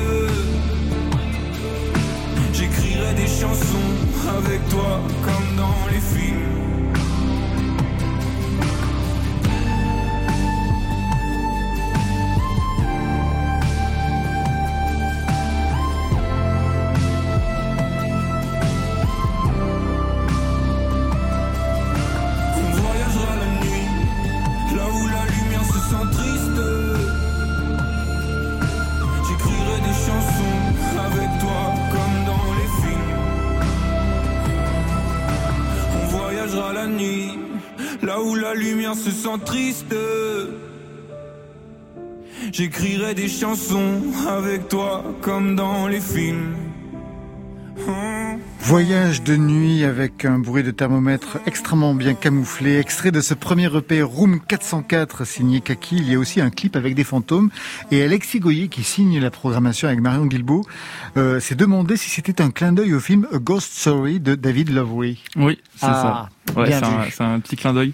[39.38, 39.96] Triste.
[42.52, 46.56] J'écrirai des chansons avec toi comme dans les films.
[47.88, 48.38] Hmm.
[48.60, 52.78] Voyage de nuit avec un bruit de thermomètre extrêmement bien camouflé.
[52.78, 55.98] Extrait de ce premier EP Room 404 signé Kaki.
[55.98, 57.50] Il y a aussi un clip avec des fantômes.
[57.92, 60.64] Et Alexis Goyer qui signe la programmation avec Marion Guilbault
[61.18, 64.70] euh, s'est demandé si c'était un clin d'œil au film A Ghost Story de David
[64.70, 65.22] Lowery.
[65.36, 66.60] Oui, c'est Ah, ça.
[66.62, 67.94] Ouais, un, c'est un petit clin d'œil.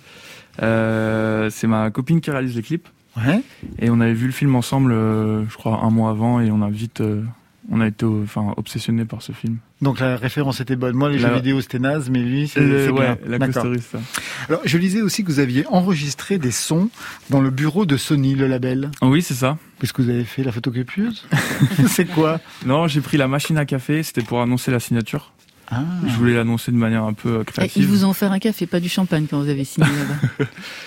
[0.62, 2.88] Euh, c'est ma copine qui réalise les clips.
[3.18, 3.41] Ouais.
[3.80, 6.62] Et on avait vu le film ensemble, euh, je crois, un mois avant, et on
[6.62, 7.24] a vite, euh,
[7.72, 9.57] on a été, enfin, obsessionnés par ce film.
[9.82, 10.95] Donc la référence était bonne.
[10.95, 13.18] Moi, les La- jeux vidéo, c'était naze, mais lui, c'est ouais, bien.
[13.39, 13.64] la ça.
[14.47, 16.89] Alors, je lisais aussi que vous aviez enregistré des sons
[17.30, 18.91] dans le bureau de Sony, le label.
[19.01, 19.57] Oui, c'est ça.
[19.80, 21.26] Qu'est-ce que vous avez fait La photocopieuse
[21.88, 22.39] C'est quoi?
[22.66, 25.32] Non, j'ai pris la machine à café, c'était pour annoncer la signature.
[25.72, 25.84] Ah.
[26.07, 27.84] Je voulais l'annoncer de manière un peu euh, Et créative.
[27.84, 29.88] ils vous ont offert un café, pas du champagne quand vous avez signé
[30.39, 30.45] là-bas.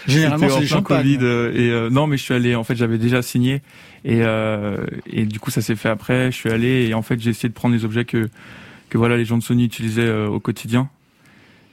[0.09, 1.03] Généralement, c'est du champagne.
[1.03, 2.55] Covid, euh, et euh, non, mais je suis allé.
[2.57, 3.63] En fait, j'avais déjà signé
[4.05, 6.33] et euh, et du coup, ça s'est fait après.
[6.33, 8.29] Je suis allé et en fait, j'ai essayé de prendre les objets que
[8.91, 10.89] que voilà les gens de Sony utilisaient euh, au quotidien.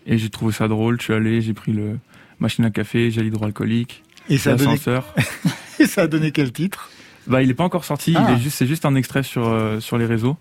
[0.05, 0.97] Et j'ai trouvé ça drôle.
[0.99, 1.97] Je suis allé, j'ai pris le
[2.39, 5.13] machine à café, gel hydroalcoolique, Et ça a donné- l'ascenseur.
[5.79, 6.89] Et ça a donné quel titre?
[7.27, 8.13] Bah, il est pas encore sorti.
[8.15, 8.25] Ah.
[8.29, 10.37] Il est juste, c'est juste un extrait sur euh, sur les réseaux.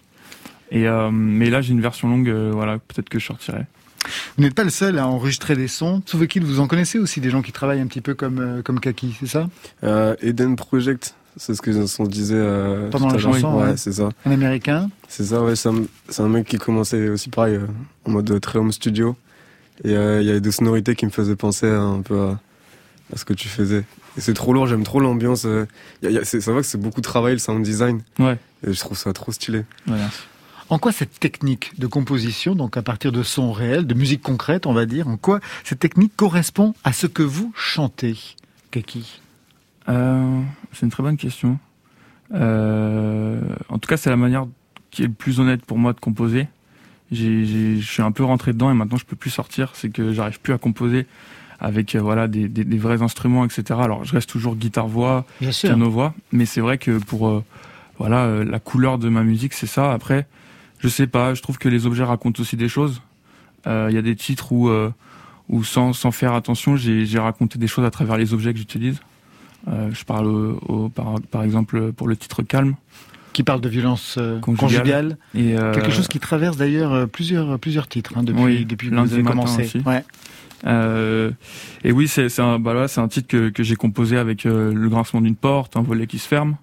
[0.71, 3.65] Et euh, mais là, j'ai une version longue, euh, voilà, peut-être que je sortirai.
[4.37, 6.03] Vous n'êtes pas le seul à enregistrer des sons.
[6.07, 8.79] Souvekid, vous en connaissez aussi des gens qui travaillent un petit peu comme, euh, comme
[8.81, 9.49] Kaki, c'est ça?
[9.83, 13.77] Euh, Eden Project, c'est ce que on disait euh, Pendant la chanson, ouais, ouais.
[13.77, 14.11] c'est ça.
[14.25, 15.57] Un américain C'est ça, ouais.
[15.57, 17.67] C'est un, mec qui commençait aussi pareil, euh,
[18.05, 19.17] en mode très home studio.
[19.85, 22.41] Et euh, il y avait des sonorités qui me faisaient penser un peu à,
[23.13, 23.85] à ce que tu faisais.
[24.17, 25.45] Et c'est trop lourd, j'aime trop l'ambiance.
[25.45, 25.67] euh,
[26.03, 28.03] y a- y a- c'est c'est vrai que c'est beaucoup de travail, le sound design.
[28.19, 28.37] Ouais.
[28.67, 29.65] Et je trouve ça trop stylé.
[30.71, 34.67] En quoi cette technique de composition, donc à partir de sons réels, de musique concrète,
[34.67, 38.17] on va dire, en quoi cette technique correspond à ce que vous chantez,
[38.71, 39.21] Kaki
[39.89, 40.41] Euh,
[40.75, 41.59] c'est une très bonne question.
[42.35, 44.47] Euh, en tout cas, c'est la manière
[44.91, 46.49] qui est le plus honnête pour moi de composer.
[47.11, 49.71] J'ai, j'ai- je suis un peu rentré dedans et maintenant je peux plus sortir.
[49.75, 51.07] C'est que j'arrive plus à composer
[51.61, 53.81] avec euh, voilà des, des, des vrais instruments, etc.
[53.83, 55.71] Alors je reste toujours guitare-voix, Bien sûr.
[55.71, 57.43] piano-voix, mais c'est vrai que pour euh,
[57.99, 59.93] voilà euh, la couleur de ma musique, c'est ça.
[59.93, 60.27] Après,
[60.81, 61.35] je sais pas.
[61.35, 63.01] Je trouve que les objets racontent aussi des choses.
[63.67, 64.91] Euh, Il y a des titres où euh,
[65.49, 69.01] où sans sans faire attention, j'ai raconté des choses à travers les objets que j'utilise.
[69.67, 72.75] Euh, je parle au, au- par, par exemple pour le titre Calme.
[73.33, 74.69] Qui parle de violence euh, Conjugale.
[74.81, 75.19] conjugale.
[75.35, 78.95] Et, euh, Quelque chose qui traverse d'ailleurs plusieurs, plusieurs titres hein, depuis, Oui, depuis que
[78.95, 79.71] vous avez commencé.
[79.87, 80.03] Ouais.
[80.67, 81.31] Euh,
[81.85, 84.89] et oui, c'est un, bah là, c'est un titre que, que j'ai composé avec le
[84.89, 86.57] grincement d'une porte, un volet qui se ferme.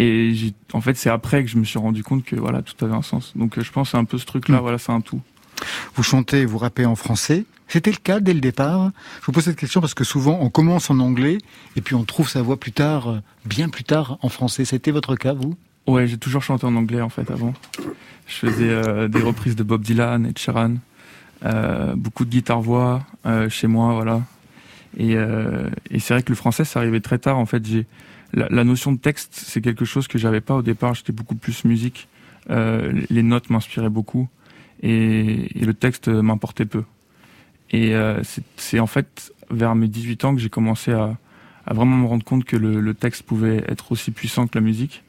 [0.00, 2.82] Et j'ai, en fait, c'est après que je me suis rendu compte que voilà, tout
[2.84, 3.32] avait un sens.
[3.36, 4.58] Donc, euh, je pense c'est un peu ce truc-là.
[4.58, 4.62] Mm.
[4.62, 5.20] Voilà, c'est un tout.
[5.94, 7.44] Vous chantez, vous rappez en français.
[7.68, 8.90] C'était le cas dès le départ.
[9.20, 11.36] Je vous pose cette question parce que souvent on commence en anglais
[11.76, 14.64] et puis on trouve sa voix plus tard, euh, bien plus tard en français.
[14.64, 15.54] C'était votre cas, vous?
[15.86, 17.52] Ouais, j'ai toujours chanté en anglais en fait avant.
[18.30, 20.78] Je faisais euh, des reprises de Bob Dylan et de
[21.44, 24.22] euh, beaucoup de guitare-voix euh, chez moi, voilà.
[24.96, 27.38] Et, et c'est vrai que le français, ça arrivait très tard.
[27.38, 27.86] En fait, j'ai
[28.32, 30.94] la, notion de texte, c'est quelque chose que j'avais pas au départ.
[30.94, 32.08] J'étais beaucoup plus musique.
[32.50, 34.28] Euh, les notes m'inspiraient beaucoup
[34.82, 36.84] et, le texte m'importait peu.
[37.70, 38.22] Et euh,
[38.56, 41.16] c'est- en fait vers mes 18 ans que j'ai commencé à,
[41.66, 45.04] vraiment me rendre compte que le, texte pouvait être aussi puissant que la musique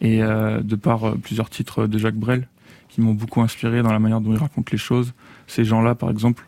[0.00, 2.48] et euh, de par plusieurs titres de Jacques Brel
[2.88, 5.14] qui m'ont beaucoup inspiré dans la manière dont il raconte les choses.
[5.46, 6.46] Ces gens-là, par exemple,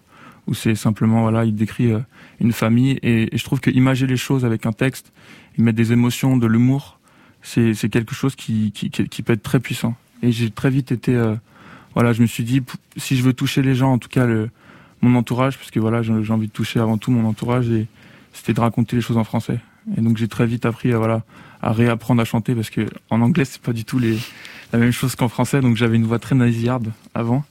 [0.49, 2.01] où c'est simplement voilà, il décrit euh,
[2.41, 5.13] une famille et, je trouve que imager les choses avec un texte,
[5.57, 6.99] il met des émotions, de l'humour,
[7.43, 9.95] c'est c'est quelque chose qui, qui peut être très puissant.
[10.23, 11.37] Et j'ai très vite été euh,
[11.95, 12.63] voilà, je me suis dit
[12.97, 14.51] si je veux toucher les gens, en tout cas le
[15.01, 17.87] mon entourage, parce que voilà, j'ai envie de toucher avant tout mon entourage et
[18.33, 19.61] c'était de raconter les choses en français.
[19.97, 21.23] Et donc j'ai très vite appris à voilà
[21.63, 25.15] à réapprendre à chanter parce que en anglais c'est pas du tout la même chose
[25.15, 25.61] qu'en français.
[25.61, 27.45] Donc j'avais une voix très nasillarde avant.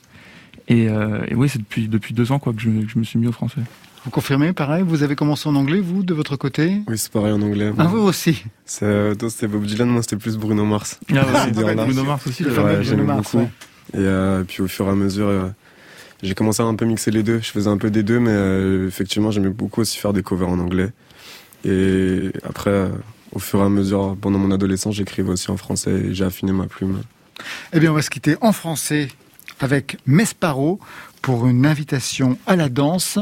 [0.70, 3.03] Et, euh, et oui, c'est depuis depuis deux ans quoi que je, que je me
[3.03, 3.61] suis mis au français.
[4.03, 7.34] Vous confirmez, pareil Vous avez commencé en anglais, vous, de votre côté Oui, c'est pareil
[7.34, 7.72] en anglais.
[7.78, 10.99] Ah, vous aussi C'est, euh, toi, c'était Bob Dylan, moi, c'était plus Bruno Mars.
[11.11, 11.51] Ah ouais.
[11.76, 13.43] Bruno Mars aussi, Ouais, le fameux j'aimais Bruno Mars, beaucoup.
[13.43, 13.49] ouais.
[13.93, 15.49] Et euh, puis au fur et à mesure, euh,
[16.24, 17.39] j'ai commencé à un peu mixer les deux.
[17.41, 20.49] Je faisais un peu des deux, mais euh, effectivement, j'aimais beaucoup aussi faire des covers
[20.49, 20.89] en anglais.
[21.65, 22.89] Et après, euh,
[23.34, 26.51] au fur et à mesure, pendant mon adolescence, j'écrivais aussi en français et j'ai affiné
[26.53, 27.01] ma plume.
[27.74, 29.09] Eh bien, on va se quitter en français
[29.59, 30.79] avec Mesparo
[31.21, 33.19] pour une invitation à la danse,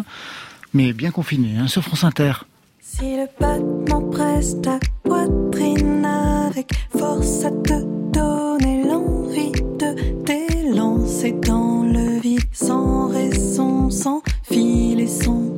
[0.73, 2.33] mais bien confinée, hein, sur France Inter.
[2.81, 11.83] Si le battement presse ta poitrine avec force à te donner l'envie de t'élancer dans
[11.83, 15.54] le vide sans raison, sans fil et sans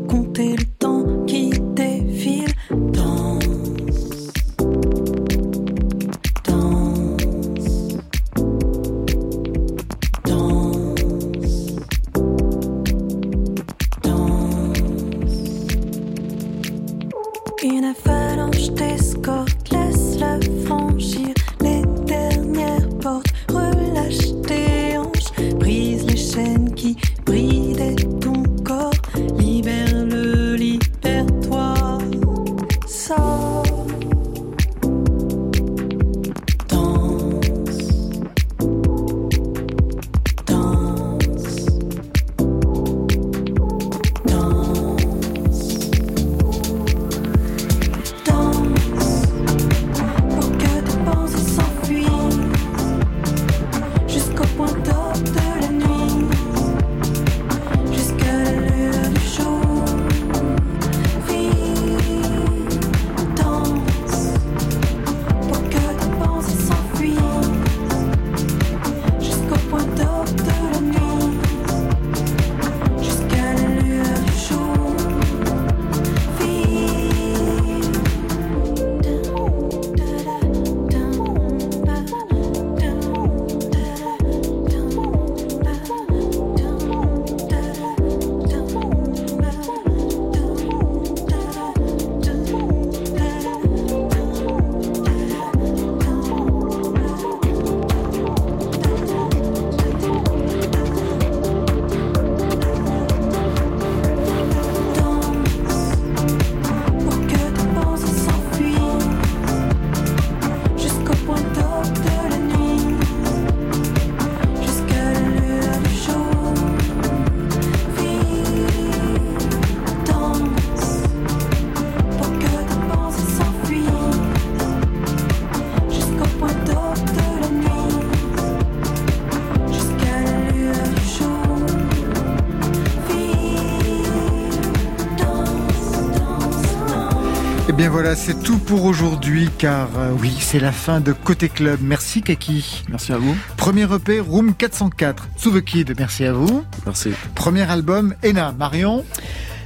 [138.00, 141.80] voilà, c'est tout pour aujourd'hui, car euh, oui, c'est la fin de Côté Club.
[141.82, 142.84] Merci Kaki.
[142.90, 143.36] Merci à vous.
[143.58, 146.64] Premier EP, Room 404, Sous the Kid, merci à vous.
[146.86, 147.10] Merci.
[147.34, 149.04] Premier album, Ena, Marion.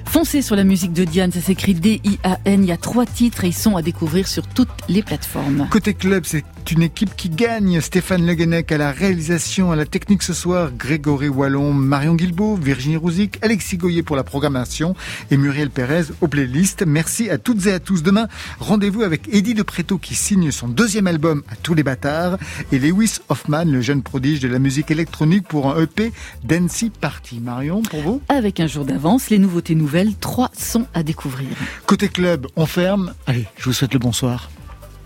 [0.06, 2.64] Foncez sur la musique de Diane, ça s'écrit D-I-A-N.
[2.64, 5.68] Il y a trois titres et ils sont à découvrir sur toutes les plateformes.
[5.70, 7.82] Côté club, c'est une équipe qui gagne.
[7.82, 12.98] Stéphane Le à la réalisation, à la technique ce soir, Grégory Wallon, Marion Guilbault, Virginie
[12.98, 14.96] Rouzic, Alexis Goyer pour la programmation
[15.32, 16.84] et Muriel Pérez aux playlists.
[16.86, 18.04] Merci à toutes et à tous.
[18.04, 18.28] Demain,
[18.60, 22.38] rendez-vous avec Eddie De Preto qui signe son deuxième album à tous les bâtards
[22.72, 26.12] et Lewis Hoffman, le jeune prodige de la musique électronique pour un EP
[26.44, 27.40] Dancy Party.
[27.40, 28.22] Marion, pour vous?
[28.30, 31.50] Avec un jour d'avance, les nouveautés nouvelles trois sons à découvrir.
[31.86, 33.14] Côté club, on ferme.
[33.26, 34.52] Allez, je vous souhaite le bonsoir.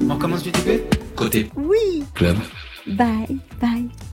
[0.10, 1.50] On commence du TP Côté.
[1.56, 2.04] Oui.
[2.14, 2.38] Club.
[2.88, 3.90] Bye, bye.